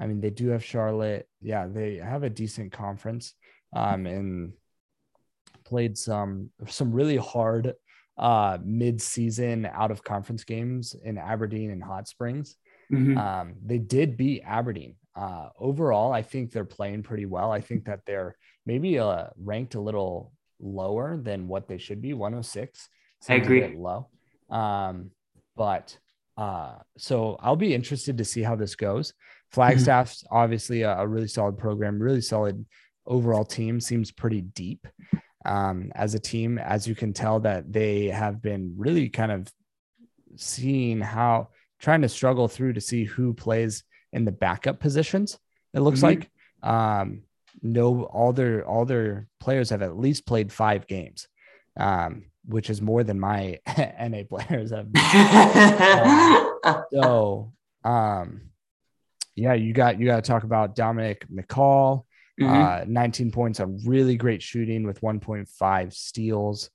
[0.00, 1.28] I mean, they do have Charlotte.
[1.40, 3.34] Yeah, they have a decent conference.
[3.72, 4.52] Um, and
[5.64, 7.74] played some some really hard
[8.18, 12.56] uh mid-season out of conference games in Aberdeen and Hot Springs.
[12.92, 13.16] Mhm.
[13.16, 17.50] Um, they did beat Aberdeen uh, overall, I think they're playing pretty well.
[17.50, 18.36] I think that they're
[18.66, 22.14] maybe uh, ranked a little lower than what they should be.
[22.14, 22.88] 106.
[23.28, 23.76] I agree.
[23.76, 24.08] low.
[24.48, 25.10] Um,
[25.56, 25.96] but
[26.36, 29.12] uh, so I'll be interested to see how this goes.
[29.52, 30.36] Flagstaff's mm-hmm.
[30.36, 32.64] obviously a, a, really solid program, really solid
[33.06, 33.80] overall team.
[33.80, 34.86] Seems pretty deep
[35.44, 39.48] um, as a team, as you can tell that they have been really kind of
[40.36, 41.48] seeing how
[41.80, 45.38] trying to struggle through to see who plays in the backup positions.
[45.74, 46.20] It looks mm-hmm.
[46.20, 46.30] like
[46.62, 47.22] um,
[47.62, 51.28] no all their all their players have at least played five games,
[51.76, 54.88] um, which is more than my NA players have.
[56.64, 57.52] um, so
[57.84, 58.49] um,
[59.40, 62.04] yeah, you got you got to talk about Dominic McCall.
[62.38, 62.82] Mm-hmm.
[62.82, 66.70] Uh, 19 points, a really great shooting with 1.5 steals.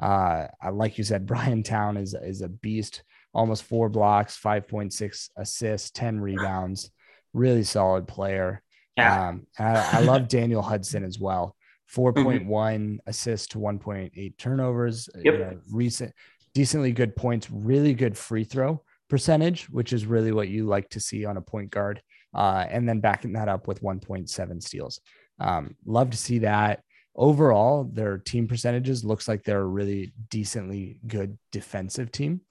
[0.00, 3.02] Uh, like you said, Brian Town is is a beast.
[3.32, 6.90] Almost four blocks, 5.6 assists, 10 rebounds.
[7.32, 8.60] Really solid player.
[8.96, 9.28] Yeah.
[9.28, 11.54] Um, I, I, love Daniel Hudson as well.
[11.94, 12.96] 4.1 mm-hmm.
[13.06, 15.08] assists to 1.8 turnovers.
[15.14, 15.24] Yep.
[15.24, 16.12] You know, recent,
[16.54, 17.48] decently good points.
[17.52, 21.42] Really good free throw percentage, which is really what you like to see on a
[21.42, 22.00] point guard.
[22.34, 25.00] Uh, and then backing that up with 1.7 steals.
[25.38, 26.82] Um, love to see that.
[27.16, 32.42] Overall their team percentages looks like they're a really decently good defensive team.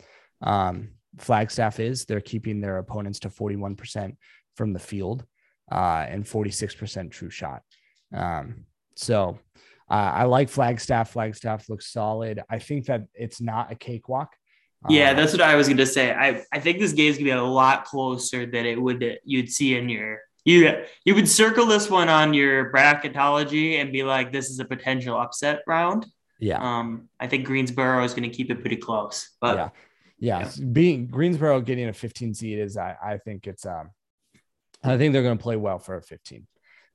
[0.42, 2.06] Um, flagstaff is.
[2.06, 4.16] They're keeping their opponents to 41%
[4.56, 5.26] from the field
[5.72, 7.62] uh, and 46% true shot.
[8.14, 8.66] Um,
[8.96, 9.40] so
[9.90, 11.12] uh, i like flagstaff.
[11.12, 12.42] Flagstaff looks solid.
[12.50, 14.36] I think that it's not a cakewalk
[14.88, 16.12] yeah, um, that's what I was gonna say.
[16.12, 19.76] I, I think this game's gonna be a lot closer than it would you'd see
[19.76, 24.50] in your you you would circle this one on your bracketology and be like, this
[24.50, 26.06] is a potential upset round.
[26.40, 26.60] Yeah.
[26.62, 29.70] Um, I think Greensboro is going to keep it pretty close, but yeah,
[30.20, 30.66] yeah, yeah.
[30.72, 33.92] being Greensboro getting a 15 seed is, I, I think it's, um,
[34.82, 36.48] I think they're going to play well for a 15.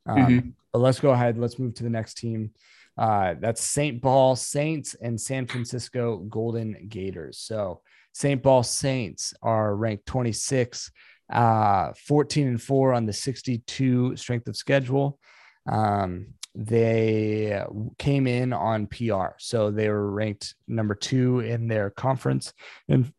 [0.07, 0.49] Um, mm-hmm.
[0.73, 1.37] But let's go ahead.
[1.37, 2.53] Let's move to the next team.
[2.97, 4.01] Uh, that's St.
[4.01, 7.39] Paul Saints and San Francisco Golden Gators.
[7.39, 7.81] So
[8.13, 8.43] St.
[8.43, 10.91] Paul Saints are ranked 26
[11.33, 15.19] uh, 14 and 4 on the 62 strength of schedule.
[15.67, 17.61] Um, they
[17.99, 19.33] came in on PR.
[19.39, 22.53] So they were ranked number two in their conference
[22.89, 23.13] and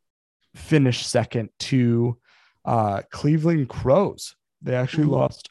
[0.55, 2.17] finished second to
[2.63, 4.35] uh, Cleveland Crows.
[4.61, 5.49] They actually lost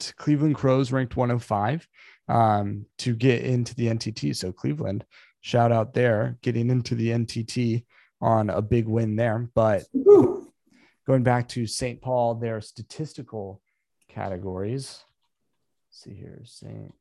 [0.00, 1.88] to Cleveland Crows, ranked 105,
[2.28, 4.36] um, to get into the NTT.
[4.36, 5.04] So Cleveland,
[5.40, 7.84] shout out there, getting into the NTT
[8.20, 9.48] on a big win there.
[9.54, 9.84] But
[11.06, 12.00] going back to St.
[12.00, 13.60] Paul, their statistical
[14.08, 15.04] categories.
[15.88, 16.94] Let's see here, St.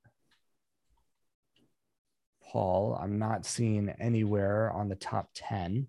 [2.44, 2.98] Paul.
[3.02, 5.88] I'm not seeing anywhere on the top 10.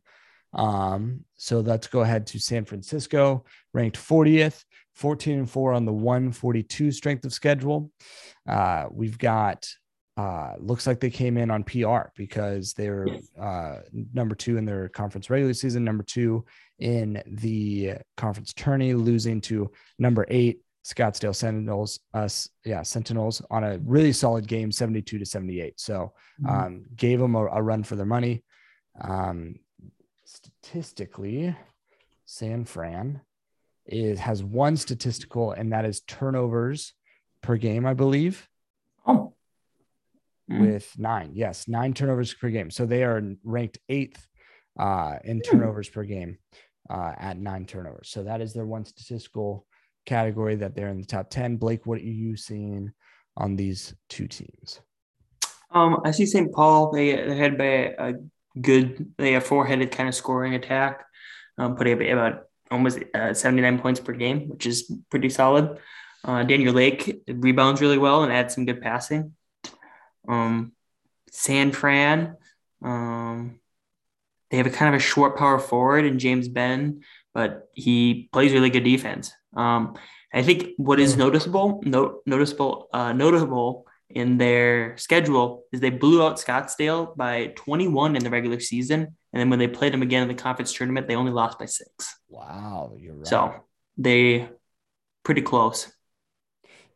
[0.53, 5.93] Um, so let's go ahead to San Francisco, ranked 40th, 14 and 4 on the
[5.93, 7.91] 142 strength of schedule.
[8.49, 9.69] Uh, we've got
[10.17, 13.07] uh, looks like they came in on PR because they're
[13.39, 13.81] uh,
[14.15, 16.43] number two in their conference regular season, number two
[16.79, 22.01] in the conference tourney, losing to number eight Scottsdale Sentinels.
[22.15, 25.79] Us, uh, yeah, Sentinels on a really solid game, seventy-two to seventy-eight.
[25.79, 26.49] So mm-hmm.
[26.49, 28.43] um, gave them a, a, run for their money.
[29.01, 29.57] Um,
[30.67, 31.57] statistically,
[32.25, 33.21] San Fran
[33.87, 36.93] is has one statistical, and that is turnovers
[37.43, 38.49] per game, I believe.
[39.07, 39.37] Oh
[40.51, 40.63] mm-hmm.
[40.63, 41.31] with nine.
[41.35, 42.71] Yes, nine turnovers per game.
[42.71, 44.27] So they are ranked eighth
[44.79, 45.43] uh, in hmm.
[45.51, 46.39] turnovers per game
[46.91, 48.09] uh, at nine turnovers.
[48.09, 49.67] So that is their one statistical
[50.05, 51.57] category that they're in the top 10.
[51.57, 52.93] Blake, what are you seeing
[53.37, 54.81] on these two teams?
[55.73, 56.53] Um, I see St.
[56.53, 56.93] Paul.
[56.93, 58.15] They, they had by a
[58.61, 61.05] good, they have four headed kind of scoring attack,
[61.59, 65.79] um, putting up about almost uh, 79 points per game, which is pretty solid.
[66.25, 69.35] Uh, Daniel Lake rebounds really well and adds some good passing.
[70.29, 70.73] Um,
[71.31, 72.37] San Fran,
[72.83, 73.61] um,
[74.51, 78.53] they have a kind of a short power forward in James Ben, but he plays
[78.53, 79.33] really good defense.
[79.57, 79.97] Um,
[80.33, 86.25] I think what is noticeable, no, noticeable, uh, notable in their schedule is they blew
[86.25, 90.23] out Scottsdale by 21 in the regular season, and then when they played them again
[90.23, 92.17] in the conference tournament, they only lost by six.
[92.29, 93.27] Wow, you're right.
[93.27, 93.55] So
[93.97, 94.49] they
[95.25, 95.91] pretty close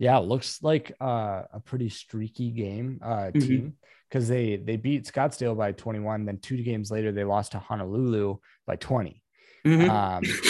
[0.01, 3.39] yeah, looks like uh, a pretty streaky game uh, mm-hmm.
[3.39, 3.75] team
[4.09, 6.25] because they they beat Scottsdale by 21.
[6.25, 9.23] Then two games later, they lost to Honolulu by 20.
[9.67, 9.91] Mm-hmm.
[9.91, 10.25] Um,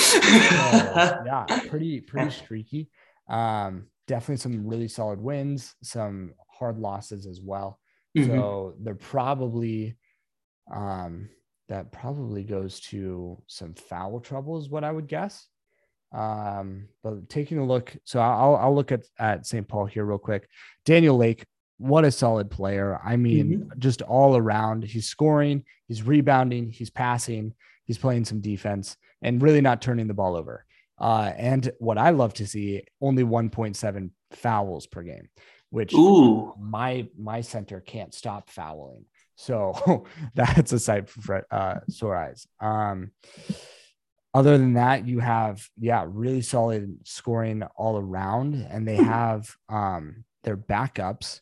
[0.94, 2.90] so, yeah, pretty pretty streaky.
[3.28, 7.80] Um, definitely some really solid wins, some hard losses as well.
[8.16, 8.30] Mm-hmm.
[8.30, 9.96] So they're probably
[10.72, 11.28] um,
[11.68, 15.46] that probably goes to some foul trouble, is what I would guess.
[16.12, 19.66] Um, but taking a look, so I'll I'll look at at St.
[19.66, 20.48] Paul here real quick.
[20.84, 21.44] Daniel Lake,
[21.78, 23.00] what a solid player.
[23.04, 23.78] I mean, mm-hmm.
[23.78, 24.84] just all around.
[24.84, 30.14] He's scoring, he's rebounding, he's passing, he's playing some defense, and really not turning the
[30.14, 30.64] ball over.
[30.98, 35.28] Uh, and what I love to see, only 1.7 fouls per game,
[35.70, 36.54] which Ooh.
[36.58, 39.04] my my center can't stop fouling.
[39.36, 40.04] So
[40.34, 42.46] that's a sight for uh, sore eyes.
[42.60, 43.12] Um,
[44.32, 50.24] other than that, you have yeah, really solid scoring all around, and they have um,
[50.44, 51.40] their backups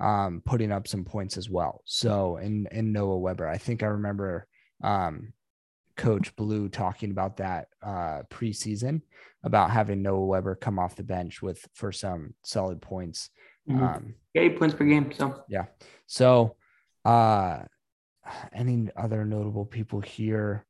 [0.00, 1.82] um, putting up some points as well.
[1.84, 4.46] So in in Noah Weber, I think I remember
[4.82, 5.32] um,
[5.96, 9.02] Coach Blue talking about that uh, preseason
[9.42, 13.30] about having Noah Weber come off the bench with for some solid points.
[13.68, 13.82] Mm-hmm.
[13.82, 15.12] Um, yeah, eight points per game.
[15.12, 15.64] So yeah,
[16.06, 16.56] so
[17.04, 17.60] uh,
[18.52, 20.64] any other notable people here?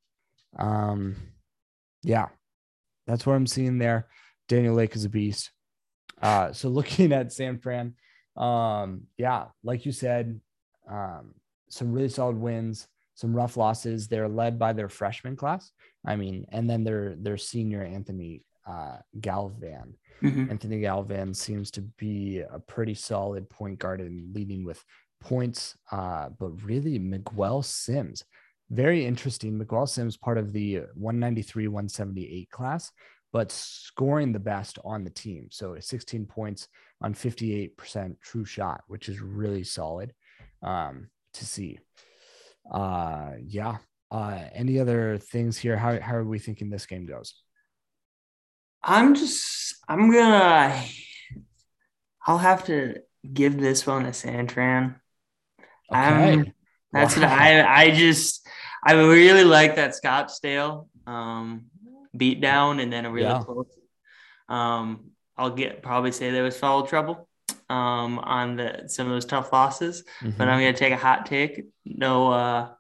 [0.59, 1.17] Um,
[2.03, 2.27] yeah,
[3.07, 4.09] that's what I'm seeing there.
[4.49, 5.51] Daniel Lake is a beast.
[6.21, 7.95] Uh, so looking at San Fran,
[8.37, 10.41] um, yeah, like you said,
[10.91, 11.35] um,
[11.69, 14.09] some really solid wins, some rough losses.
[14.09, 15.71] They're led by their freshman class.
[16.07, 19.95] I mean, and then their their senior Anthony uh, Galvan.
[20.23, 20.51] Mm-hmm.
[20.51, 24.83] Anthony Galvan seems to be a pretty solid point guard and leading with
[25.21, 25.77] points.
[25.91, 28.25] Uh, but really, Miguel Sims,
[28.71, 29.57] very interesting.
[29.57, 32.91] Miguel Sims, part of the 193 178 class,
[33.33, 35.49] but scoring the best on the team.
[35.51, 36.69] So 16 points
[37.01, 40.13] on 58% true shot, which is really solid
[40.63, 41.79] um, to see.
[42.71, 43.79] Uh, yeah.
[44.11, 45.77] Uh, any other things here?
[45.77, 47.35] How, how are we thinking this game goes?
[48.83, 50.83] I'm just, I'm gonna,
[52.27, 52.97] I'll have to
[53.33, 54.97] give this one a San Fran.
[55.93, 56.35] Okay.
[56.35, 56.53] Um,
[56.93, 57.23] that's wow.
[57.23, 58.47] what I, I just,
[58.85, 61.67] I really like that Scottsdale um,
[62.17, 63.43] beat down and then a really yeah.
[63.43, 63.67] close.
[64.49, 67.29] Um, I'll get probably say there was foul trouble
[67.69, 70.37] um, on the some of those tough losses, mm-hmm.
[70.37, 71.67] but I'm gonna take a hot take.
[71.85, 72.71] No, uh,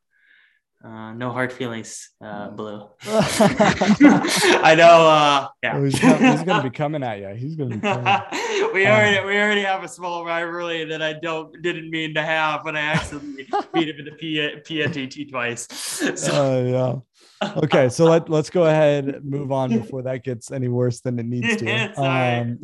[0.85, 2.89] uh, no hard feelings, uh, Blue.
[3.05, 5.09] I know.
[5.09, 7.29] Uh, yeah, oh, he's, gonna, he's, gonna, be coming at you.
[7.35, 7.77] He's gonna.
[7.77, 12.15] Be we already um, we already have a small rivalry that I don't didn't mean
[12.15, 15.67] to have, but I actually beat him in the P- PNTT twice.
[15.71, 16.33] So.
[16.33, 17.03] Uh,
[17.43, 17.51] yeah.
[17.57, 21.19] Okay, so let let's go ahead and move on before that gets any worse than
[21.19, 22.01] it needs to.
[22.01, 22.59] Um,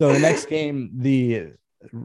[0.00, 1.52] so the next game, the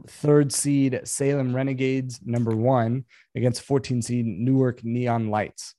[0.06, 5.74] third seed Salem Renegades, number one, against 14 seed Newark Neon Lights.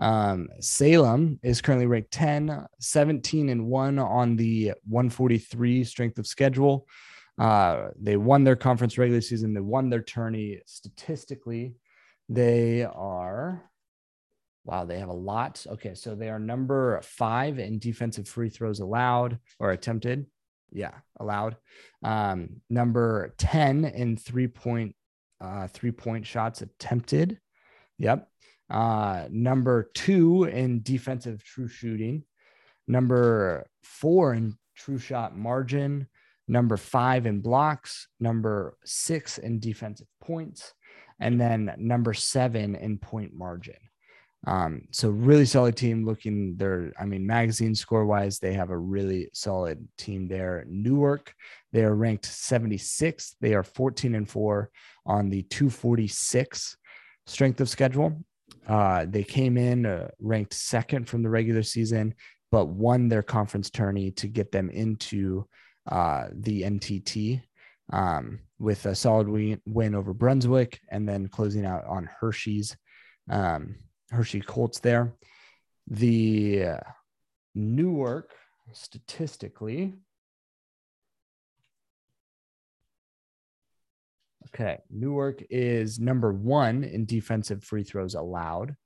[0.00, 6.86] Um, Salem is currently ranked 10, 17 and 1 on the 143 strength of schedule.
[7.38, 10.60] Uh, they won their conference regular season, they won their tourney.
[10.66, 11.74] Statistically,
[12.28, 13.62] they are
[14.64, 15.64] wow, they have a lot.
[15.68, 20.26] Okay, so they are number five in defensive free throws allowed or attempted
[20.72, 21.56] yeah, allowed.
[22.02, 24.94] Um, number 10 in three point,
[25.40, 27.38] uh, three point shots attempted.
[27.98, 28.28] Yep.
[28.70, 32.24] Uh, number two in defensive true shooting.
[32.88, 36.08] Number four in true shot margin.
[36.48, 38.08] Number five in blocks.
[38.18, 40.72] Number six in defensive points.
[41.20, 43.76] And then number seven in point margin.
[44.46, 46.92] Um, so really solid team looking there.
[46.98, 50.64] I mean, magazine score wise, they have a really solid team there.
[50.68, 51.32] Newark,
[51.72, 53.36] they are ranked 76.
[53.40, 54.70] They are 14 and four
[55.06, 56.76] on the 246
[57.26, 58.24] strength of schedule.
[58.66, 62.14] Uh, they came in uh, ranked second from the regular season,
[62.50, 65.46] but won their conference tourney to get them into
[65.90, 67.42] uh, the NTT
[67.92, 72.76] um, with a solid win, win over Brunswick and then closing out on Hershey's.
[73.30, 73.76] Um,
[74.12, 75.14] Hershey Colts there.
[75.86, 76.76] The uh,
[77.54, 78.30] Newark
[78.72, 79.94] statistically.
[84.48, 88.76] Okay, Newark is number one in defensive free throws allowed.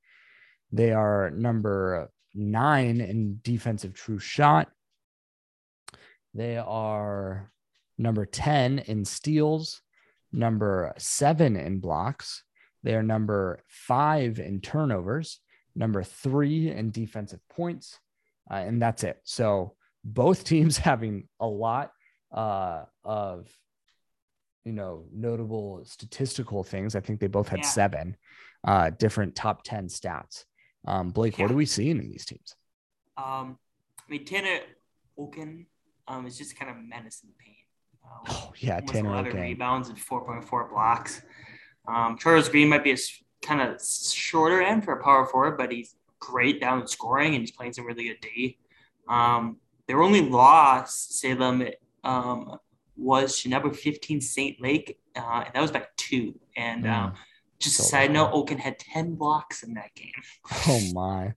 [0.70, 4.68] They are number nine in defensive true shot.
[6.34, 7.50] They are
[7.98, 9.82] number 10 in steals,
[10.32, 12.44] number seven in blocks,
[12.86, 15.40] they are number five in turnovers,
[15.74, 17.98] number three in defensive points,
[18.48, 19.18] uh, and that's it.
[19.24, 19.74] So
[20.04, 21.90] both teams having a lot
[22.32, 23.48] uh, of
[24.64, 26.94] you know notable statistical things.
[26.94, 27.66] I think they both had yeah.
[27.66, 28.16] seven
[28.62, 30.44] uh, different top ten stats.
[30.86, 31.46] Um, Blake, yeah.
[31.46, 32.54] what are we seeing in these teams?
[33.16, 33.58] Um,
[33.98, 34.60] I mean, Tanner
[35.18, 35.66] Oken
[36.06, 37.56] um, is just kind of menace in the paint.
[38.04, 39.40] Uh, oh yeah, Tanner 11 Oken.
[39.40, 41.22] rebounds and 4.4 blocks.
[41.88, 42.96] Um, Charles Green might be a
[43.42, 47.42] kind of shorter end for a power forward, but he's great down in scoring and
[47.42, 48.58] he's playing some really good D.
[49.08, 51.64] Um, their only loss, Salem,
[52.02, 52.58] um,
[52.96, 54.60] was to number 15 St.
[54.60, 56.38] Lake, uh, and that was by two.
[56.56, 56.92] And mm.
[56.92, 57.14] um,
[57.58, 60.12] just so a side note, Oaken had 10 blocks in that game.
[60.68, 61.34] Oh my.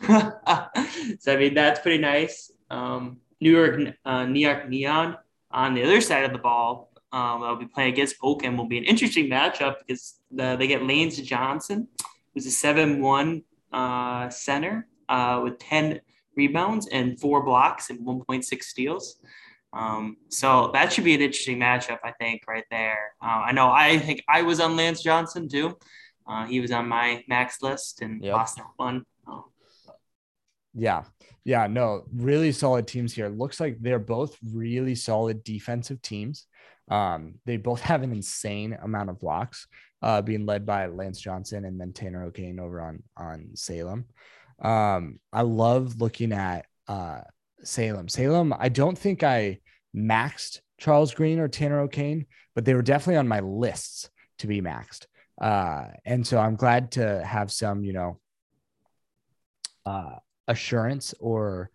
[1.18, 2.50] so I mean that's pretty nice.
[2.70, 5.18] Um, Newark, uh, Newark Neon
[5.50, 6.91] on the other side of the ball.
[7.12, 8.56] Um, I'll be playing against Oaken.
[8.56, 11.88] Will be an interesting matchup because the, they get Lance Johnson,
[12.32, 13.42] who's a seven-one
[13.72, 16.00] uh, center uh, with ten
[16.36, 19.20] rebounds and four blocks and one point six steals.
[19.74, 23.14] Um, so that should be an interesting matchup, I think, right there.
[23.22, 25.78] Uh, I know I think I was on Lance Johnson too.
[26.26, 28.34] Uh, he was on my max list and yep.
[28.34, 29.04] lost that one.
[29.26, 29.44] Um,
[30.74, 31.04] yeah.
[31.44, 31.66] Yeah.
[31.66, 33.28] No, really solid teams here.
[33.28, 36.46] Looks like they're both really solid defensive teams.
[36.92, 39.66] Um, they both have an insane amount of blocks,
[40.02, 44.04] uh, being led by Lance Johnson and then Tanner O'Kane over on on Salem.
[44.60, 47.22] Um, I love looking at uh,
[47.64, 48.08] Salem.
[48.08, 49.60] Salem, I don't think I
[49.96, 54.60] maxed Charles Green or Tanner O'Kane, but they were definitely on my lists to be
[54.60, 55.06] maxed.
[55.40, 58.20] Uh, and so I'm glad to have some, you know,
[59.86, 60.16] uh,
[60.46, 61.70] assurance or,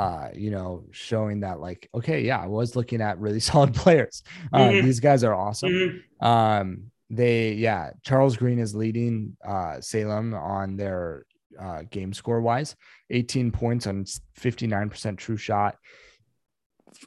[0.00, 4.22] uh, you know, showing that like, okay, yeah, I was looking at really solid players.
[4.50, 4.86] Uh, mm-hmm.
[4.86, 5.70] These guys are awesome.
[5.70, 6.26] Mm-hmm.
[6.26, 11.26] Um, they, yeah, Charles Green is leading uh, Salem on their
[11.60, 12.76] uh, game score wise
[13.10, 14.06] 18 points on
[14.40, 15.76] 59% true shot.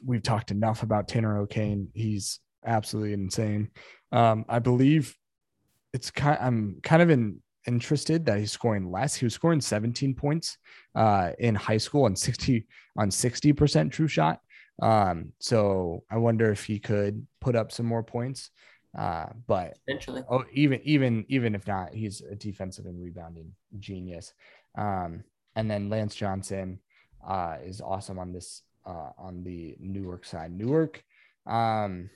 [0.04, 1.88] We've talked enough about Tanner O'Kane.
[1.94, 3.70] He's absolutely insane.
[4.12, 5.16] Um, I believe
[5.92, 9.14] it's kind I'm kind of in, interested that he's scoring less.
[9.14, 10.58] He was scoring 17 points
[10.94, 14.40] uh, in high school on 60 on 60% true shot.
[14.82, 18.50] Um, so I wonder if he could put up some more points.
[18.96, 24.32] Uh, but eventually, oh, even even even if not, he's a defensive and rebounding genius.
[24.78, 25.24] Um,
[25.56, 26.78] and then Lance Johnson
[27.26, 30.52] uh, is awesome on this uh, on the Newark side.
[30.52, 31.02] Newark,
[31.44, 32.08] um,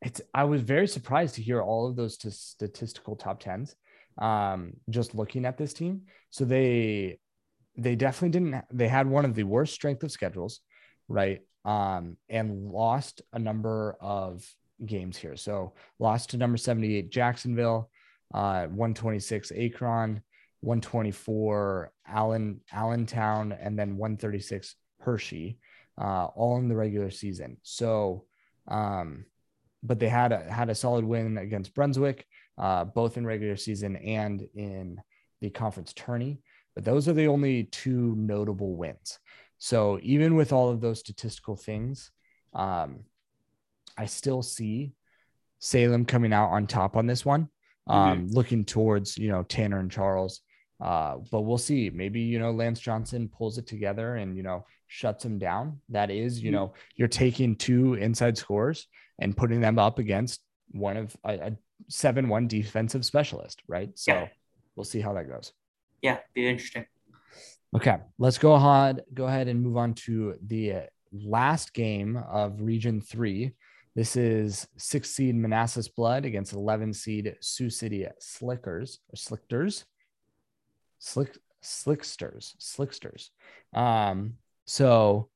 [0.00, 3.74] it's I was very surprised to hear all of those t- statistical top tens.
[4.18, 7.18] Um, just looking at this team, so they
[7.76, 8.64] they definitely didn't.
[8.72, 10.60] They had one of the worst strength of schedules,
[11.08, 11.40] right?
[11.64, 14.46] Um, and lost a number of
[14.84, 15.36] games here.
[15.36, 17.90] So lost to number 78 Jacksonville,
[18.32, 20.22] uh, 126 Akron,
[20.60, 25.58] 124 Allen Allentown, and then 136 Hershey,
[26.00, 27.56] uh, all in the regular season.
[27.62, 28.24] So,
[28.68, 29.26] um,
[29.82, 32.26] but they had a, had a solid win against Brunswick,
[32.58, 35.00] uh, both in regular season and in
[35.40, 36.40] the conference tourney.
[36.74, 39.18] But those are the only two notable wins.
[39.58, 42.10] So even with all of those statistical things,
[42.52, 43.00] um,
[43.96, 44.92] I still see
[45.58, 47.48] Salem coming out on top on this one.
[47.88, 48.34] Um, mm-hmm.
[48.34, 50.40] looking towards you know Tanner and Charles.
[50.80, 51.88] Uh, but we'll see.
[51.88, 55.80] Maybe you know Lance Johnson pulls it together and you know shuts him down.
[55.88, 56.56] That is, you mm-hmm.
[56.56, 58.86] know, you're taking two inside scores
[59.18, 60.40] and putting them up against
[60.70, 61.56] one of a, a
[61.88, 63.90] seven-one defensive specialist, right?
[63.94, 64.28] So yeah.
[64.74, 65.52] we'll see how that goes.
[66.02, 66.86] Yeah, be interesting.
[67.74, 69.04] Okay, let's go ahead.
[69.12, 73.52] Go ahead and move on to the last game of Region Three.
[73.94, 79.86] This is six seed Manassas Blood against 11 seed Sioux City Slickers or Slickers,
[80.98, 83.30] Slick Slicksters, Slicksters.
[83.74, 84.34] Um,
[84.66, 85.28] so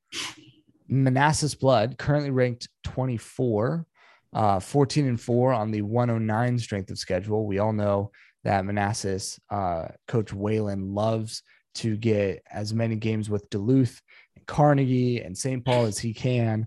[0.89, 3.87] Manassas Blood currently ranked 24,
[4.33, 7.47] uh, 14 and 4 on the 109 strength of schedule.
[7.47, 8.11] We all know
[8.45, 11.43] that Manassas uh, coach Whalen loves
[11.77, 14.01] to get as many games with Duluth
[14.37, 15.65] and Carnegie and St.
[15.65, 16.67] Paul as he can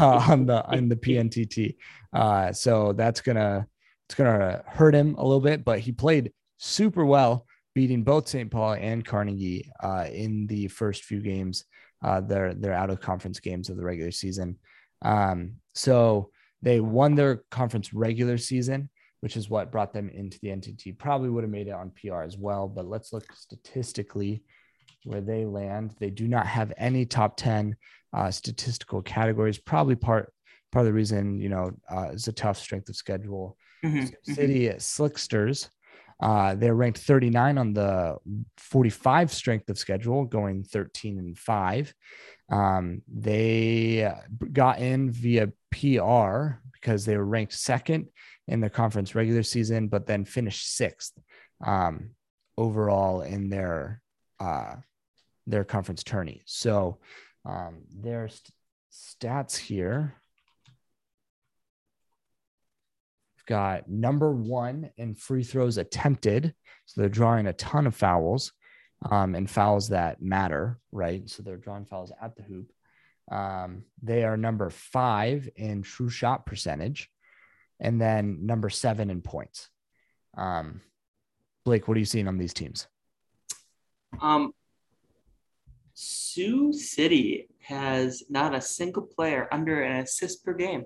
[0.00, 1.76] uh, on the on the PNTT.
[2.12, 3.66] Uh, so that's gonna
[4.08, 8.50] it's gonna hurt him a little bit, but he played super well, beating both St.
[8.50, 11.64] Paul and Carnegie uh, in the first few games.
[12.02, 14.58] Uh, their their out of conference games of the regular season.
[15.02, 16.30] Um, so
[16.62, 18.88] they won their conference regular season,
[19.20, 20.98] which is what brought them into the NTT.
[20.98, 24.42] Probably would have made it on PR as well, but let's look statistically
[25.04, 25.94] where they land.
[25.98, 27.76] They do not have any top 10
[28.12, 30.32] uh, statistical categories, probably part
[30.70, 33.58] part of the reason, you know, uh, is a tough strength of schedule.
[33.84, 34.32] Mm-hmm.
[34.32, 34.78] City mm-hmm.
[34.78, 35.68] Slicksters,
[36.22, 38.16] uh, they're ranked 39 on the
[38.56, 41.94] 45 strength of schedule, going 13 and 5.
[42.50, 44.10] Um, they
[44.52, 48.06] got in via PR because they were ranked second
[48.48, 51.12] in the conference regular season, but then finished sixth
[51.66, 52.10] um,
[52.56, 54.00] overall in their
[54.40, 54.76] uh,
[55.46, 56.42] their conference tourney.
[56.46, 56.98] So
[57.44, 58.52] um, their st-
[58.92, 60.14] stats here.
[63.36, 66.54] We've got number one in free throws attempted.
[66.86, 68.52] So they're drawing a ton of fouls.
[69.10, 71.28] um, and fouls that matter, right?
[71.28, 72.70] So they're drawing fouls at the hoop.
[73.32, 77.08] Um, they are number five in true shot percentage,
[77.80, 79.70] and then number seven in points.
[80.36, 80.82] Um,
[81.64, 82.88] Blake, what are you seeing on these teams?
[84.20, 84.52] Um,
[85.94, 90.84] Sioux City has not a single player under an assist per game.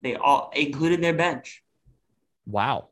[0.00, 1.62] They all included their bench.
[2.46, 2.88] Wow.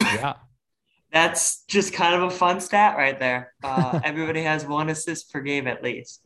[0.00, 0.34] Yeah.
[1.12, 3.52] That's just kind of a fun stat right there.
[3.64, 6.24] Uh, everybody has one assist per game at least.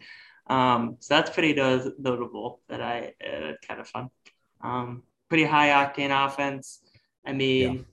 [0.51, 4.11] Um, so that's pretty no- notable that I uh, kind of fun.
[4.61, 6.81] Um, pretty high octane offense.
[7.25, 7.87] I mean,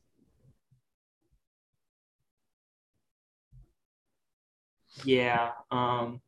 [5.05, 5.05] yeah.
[5.05, 6.19] yeah um,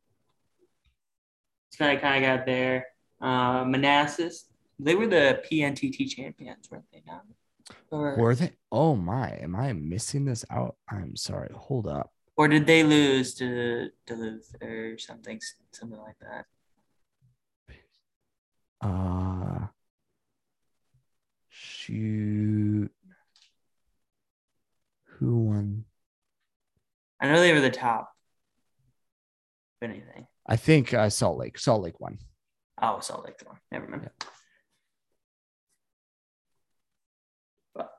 [1.68, 2.86] it's kind of kind of got there.
[3.20, 4.44] Uh, Manassas,
[4.78, 7.02] they were the PNTT champions, weren't they?
[7.08, 7.22] Now,
[7.90, 8.52] or, were they?
[8.70, 9.30] Oh my!
[9.42, 10.76] Am I missing this out?
[10.88, 11.50] I'm sorry.
[11.52, 12.12] Hold up.
[12.40, 15.38] Or did they lose to Duluth or something,
[15.72, 16.46] something like that?
[18.80, 19.66] Uh,
[21.50, 22.90] shoot.
[25.04, 25.84] Who won?
[27.20, 28.10] I know they were the top.
[29.82, 30.26] If anything.
[30.46, 31.58] I think uh, Salt Lake.
[31.58, 32.16] Salt Lake won.
[32.80, 33.58] Oh, Salt Lake won.
[33.70, 34.04] Never mind.
[34.04, 34.26] Yeah.
[37.74, 37.90] But,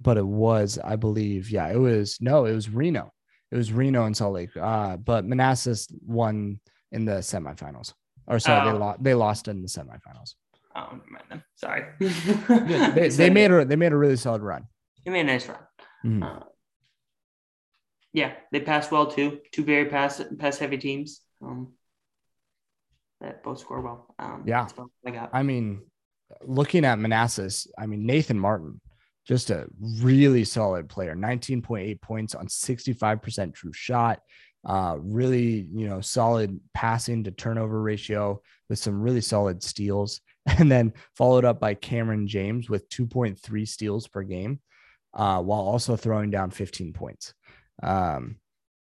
[0.00, 3.10] but it was, I believe, yeah, it was no, it was Reno.
[3.54, 4.50] It was Reno and Salt Lake.
[4.60, 6.58] Uh, but Manassas won
[6.90, 7.94] in the semifinals.
[8.26, 8.72] Or sorry, oh.
[8.72, 9.02] they lost.
[9.04, 10.34] They lost in the semifinals.
[10.74, 11.44] Oh, never mind them.
[11.54, 11.84] Sorry.
[12.94, 14.64] they, they made a they made a really solid run.
[15.04, 15.58] They made a nice run.
[16.04, 16.22] Mm-hmm.
[16.24, 16.40] Uh,
[18.12, 19.38] yeah, they passed well too.
[19.52, 21.20] Two very pass pass heavy teams.
[21.40, 21.74] Um,
[23.20, 24.12] that both score well.
[24.18, 24.66] Um, yeah,
[25.06, 25.30] I got.
[25.32, 25.82] I mean,
[26.44, 28.80] looking at Manassas, I mean Nathan Martin
[29.26, 29.66] just a
[30.00, 34.20] really solid player 19.8 points on 65% true shot
[34.66, 40.70] uh, really you know solid passing to turnover ratio with some really solid steals and
[40.70, 44.60] then followed up by cameron james with 2.3 steals per game
[45.14, 47.34] uh, while also throwing down 15 points
[47.82, 48.36] um,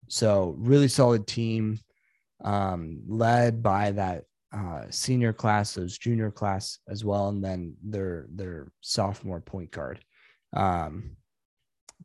[0.08, 1.78] so really solid team
[2.44, 8.26] um, led by that uh, senior class, those junior class as well, and then their
[8.30, 10.00] their sophomore point guard.
[10.56, 11.16] Um,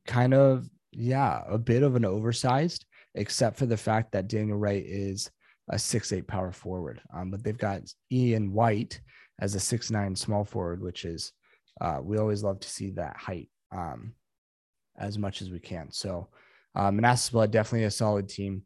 [0.06, 2.86] kind of, yeah, a bit of an oversized,
[3.16, 5.30] except for the fact that Daniel Wright is
[5.70, 7.02] a six eight power forward.
[7.16, 7.82] Um, but they've got
[8.12, 9.00] Ian White
[9.40, 11.32] as a six nine small forward, which is
[11.80, 14.14] uh, we always love to see that height um,
[14.98, 15.92] as much as we can.
[15.92, 16.28] So
[16.76, 18.64] uh, Manassas Blood definitely a solid team.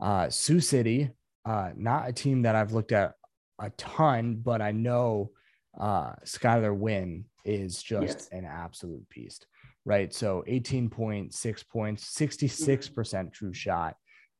[0.00, 1.10] Uh, Sioux City,
[1.46, 3.14] uh, not a team that I've looked at
[3.58, 5.30] a ton, but I know
[5.78, 8.28] uh, Skylar Wynn is just yes.
[8.32, 9.46] an absolute beast,
[9.84, 10.12] right?
[10.12, 13.96] So 18.6 points, 66% true shot,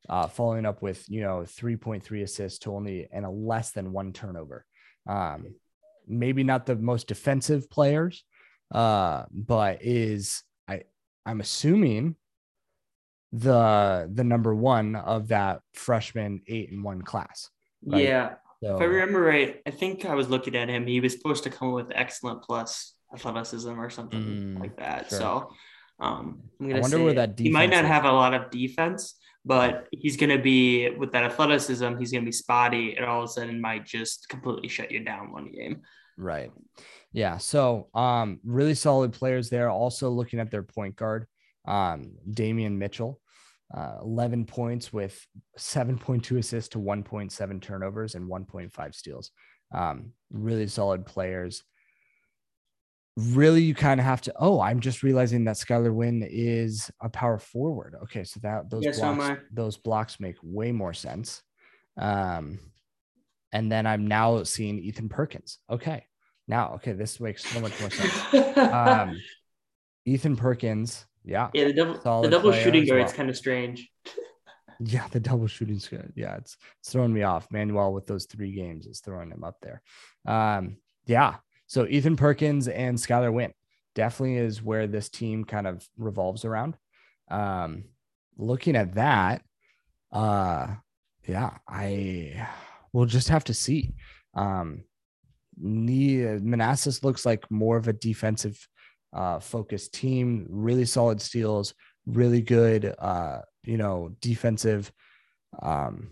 [0.08, 4.12] uh, following up with, you know, 3.3 assists to only and a less than one
[4.12, 4.64] turnover.
[5.06, 5.54] Um,
[6.06, 8.24] maybe not the most defensive players,
[8.72, 10.82] uh, but is I
[11.26, 12.16] I'm assuming
[13.32, 17.50] the the number one of that freshman eight and one class.
[17.84, 18.04] Right?
[18.04, 18.34] Yeah.
[18.62, 20.86] So, if I remember right, I think I was looking at him.
[20.86, 25.08] He was supposed to come with excellent plus athleticism or something mm, like that.
[25.08, 25.18] Sure.
[25.18, 25.50] So
[26.00, 27.90] um, I'm gonna I wonder say where that he might not is.
[27.90, 31.96] have a lot of defense, but he's gonna be with that athleticism.
[31.98, 35.32] He's gonna be spotty, and all of a sudden might just completely shut you down
[35.32, 35.82] one game.
[36.16, 36.50] Right.
[37.12, 37.38] Yeah.
[37.38, 39.70] So um, really solid players there.
[39.70, 41.26] Also looking at their point guard,
[41.66, 43.20] um, Damian Mitchell
[43.72, 45.26] uh, 11 points with
[45.58, 49.30] 7.2 assists to 1.7 turnovers and 1.5 steals.
[49.72, 51.64] Um, really solid players.
[53.16, 54.32] Really, you kind of have to.
[54.36, 57.94] Oh, I'm just realizing that Skylar Wynn is a power forward.
[58.04, 61.42] Okay, so that those yes, blocks, those blocks make way more sense.
[61.96, 62.58] Um,
[63.52, 65.58] and then I'm now seeing Ethan Perkins.
[65.70, 66.06] Okay,
[66.48, 68.58] now okay, this makes so much more sense.
[68.58, 69.20] um,
[70.04, 71.48] Ethan Perkins yeah.
[71.54, 73.12] Yeah, the double the double shooting guard well.
[73.12, 73.90] kind of strange.
[74.80, 76.12] yeah, the double shooting good.
[76.14, 77.48] Yeah, it's it's throwing me off.
[77.50, 79.82] Manuel with those three games is throwing him up there.
[80.26, 81.36] Um, yeah.
[81.74, 83.52] So Ethan Perkins and Skylar Wynn
[83.96, 86.76] definitely is where this team kind of revolves around.
[87.28, 87.86] Um,
[88.36, 89.42] looking at that,
[90.12, 90.68] uh,
[91.26, 92.46] yeah, I
[92.92, 93.92] will just have to see.
[94.34, 94.84] Um,
[95.58, 98.68] Manassas looks like more of a defensive
[99.12, 101.74] uh, focused team, really solid steals,
[102.06, 104.92] really good, uh, you know, defensive,
[105.60, 106.10] um,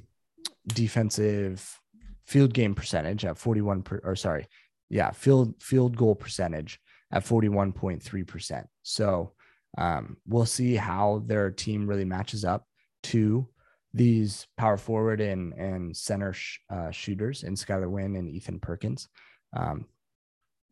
[0.67, 1.79] defensive
[2.27, 4.49] field game percentage at 41 per, or sorry,
[4.93, 6.79] yeah, field field goal percentage
[7.11, 8.65] at 41.3%.
[8.83, 9.33] So
[9.79, 12.67] um, we'll see how their team really matches up.
[13.05, 13.49] to
[13.95, 19.09] these power forward and and center sh- uh, shooters in Skylar Wynn and Ethan Perkins.
[19.55, 19.87] Um,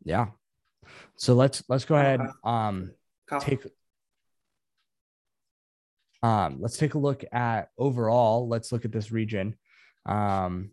[0.05, 0.29] yeah.
[1.17, 2.21] So let's let's go ahead.
[2.45, 2.93] Um,
[3.41, 3.67] take
[6.23, 8.49] um, let's take a look at overall.
[8.49, 9.57] Let's look at this region
[10.07, 10.71] um,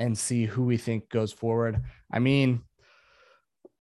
[0.00, 1.80] and see who we think goes forward.
[2.10, 2.62] I mean,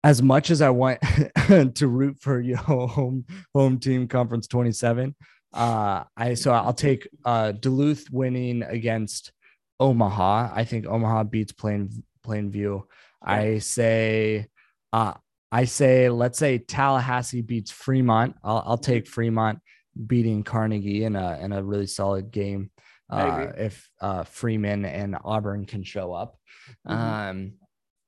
[0.03, 0.99] as much as I want
[1.75, 5.15] to root for your know, home home team conference 27,
[5.53, 9.31] uh, I so I'll take uh, Duluth winning against
[9.79, 10.51] Omaha.
[10.53, 12.83] I think Omaha beats Plain Plainview.
[13.21, 14.47] I say
[14.91, 15.13] uh,
[15.51, 18.35] I say let's say Tallahassee beats Fremont.
[18.43, 19.59] I'll, I'll take Fremont
[20.07, 22.69] beating Carnegie in a in a really solid game.
[23.09, 26.37] Uh, if uh, Freeman and Auburn can show up,
[26.87, 26.91] mm-hmm.
[26.91, 27.53] um,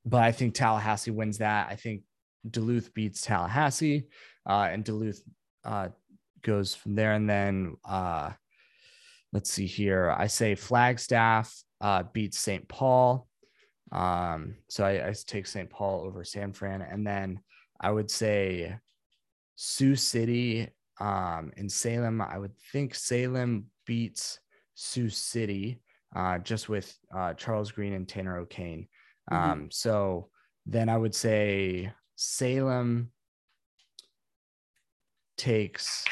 [0.05, 1.67] but I think Tallahassee wins that.
[1.69, 2.03] I think
[2.49, 4.07] Duluth beats Tallahassee,
[4.47, 5.21] uh, and Duluth
[5.63, 5.89] uh,
[6.41, 7.13] goes from there.
[7.13, 8.31] And then uh,
[9.33, 10.15] let's see here.
[10.17, 12.67] I say Flagstaff uh, beats St.
[12.67, 13.27] Paul.
[13.91, 15.69] Um, so I, I take St.
[15.69, 17.39] Paul over San Fran, and then
[17.79, 18.77] I would say
[19.55, 20.69] Sioux City
[20.99, 22.21] um, in Salem.
[22.21, 24.39] I would think Salem beats
[24.75, 25.81] Sioux City
[26.15, 28.87] uh, just with uh, Charles Green and Tanner O'Kane.
[29.31, 29.51] Mm-hmm.
[29.51, 30.29] Um, so
[30.65, 33.11] then I would say Salem
[35.37, 36.05] takes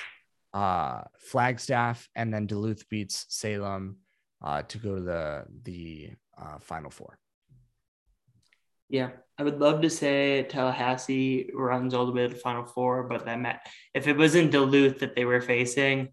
[0.54, 3.98] uh, Flagstaff and then Duluth beats Salem
[4.44, 7.18] uh, to go to the the uh, Final Four.
[8.90, 9.10] Yeah,
[9.40, 13.26] I would love to say Tallahassee runs all the way to the Final Four, but
[13.26, 13.60] that meant
[13.94, 16.10] if it was in Duluth that they were facing,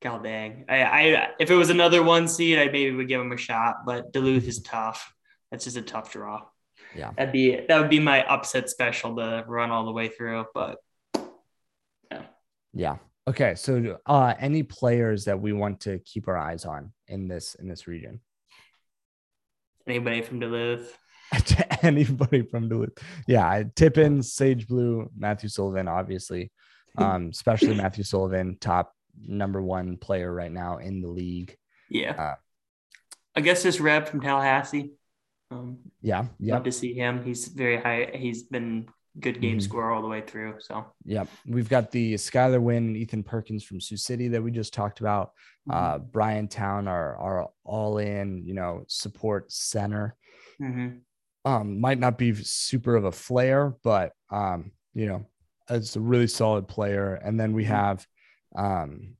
[0.00, 3.32] god dang, I, I if it was another one seed, I maybe would give him
[3.32, 3.86] a shot.
[3.86, 5.12] But Duluth is tough.
[5.50, 6.42] That's just a tough draw.
[6.94, 10.46] Yeah, that'd be that would be my upset special to run all the way through.
[10.54, 10.78] But
[12.10, 12.22] yeah,
[12.72, 12.96] yeah.
[13.28, 17.54] Okay, so uh, any players that we want to keep our eyes on in this
[17.54, 18.20] in this region?
[19.86, 20.96] Anybody from Duluth?
[21.46, 22.98] to anybody from Duluth.
[23.26, 26.50] Yeah, Tippin, Sage Blue, Matthew Sullivan, obviously,
[26.98, 31.56] um, especially Matthew Sullivan, top number one player right now in the league.
[31.88, 32.34] Yeah, uh,
[33.34, 34.92] I guess this rep from Tallahassee.
[35.50, 36.54] Um, yeah, yeah.
[36.54, 37.24] Love to see him.
[37.24, 38.10] He's very high.
[38.14, 38.88] He's been
[39.18, 39.60] good game mm-hmm.
[39.60, 40.54] score all the way through.
[40.60, 44.50] So yeah, we've got the Skylar Wynn and Ethan Perkins from Sioux City that we
[44.50, 45.32] just talked about.
[45.68, 45.72] Mm-hmm.
[45.72, 50.16] Uh, Bryan Town, our our all in, you know, support center.
[50.60, 50.98] Mm-hmm
[51.44, 55.26] um, might not be super of a flair, but um, you know,
[55.68, 57.14] it's a really solid player.
[57.14, 57.72] And then we mm-hmm.
[57.72, 58.06] have
[58.56, 59.16] um,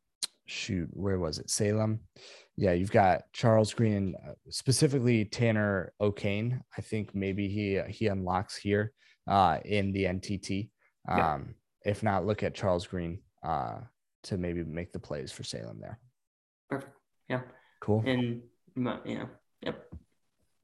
[0.47, 1.51] shoot, where was it?
[1.51, 2.01] Salem.
[2.57, 6.63] Yeah, you've got Charles Green, uh, specifically Tanner O'Kane.
[6.77, 8.93] I think maybe he he unlocks here
[9.27, 10.69] uh, in the NTT.
[11.09, 11.39] Um, yeah.
[11.85, 13.79] If not, look at Charles Green uh,
[14.25, 15.99] to maybe make the plays for Salem there.
[16.69, 16.93] Perfect.
[17.29, 17.41] Yeah.
[17.81, 18.03] Cool.
[18.07, 18.43] And
[18.77, 19.27] yeah.
[19.63, 19.95] Yep.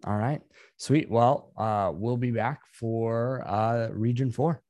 [0.04, 0.42] All right.
[0.76, 1.10] Sweet.
[1.10, 4.62] Well, uh, we'll be back for uh, Region 4.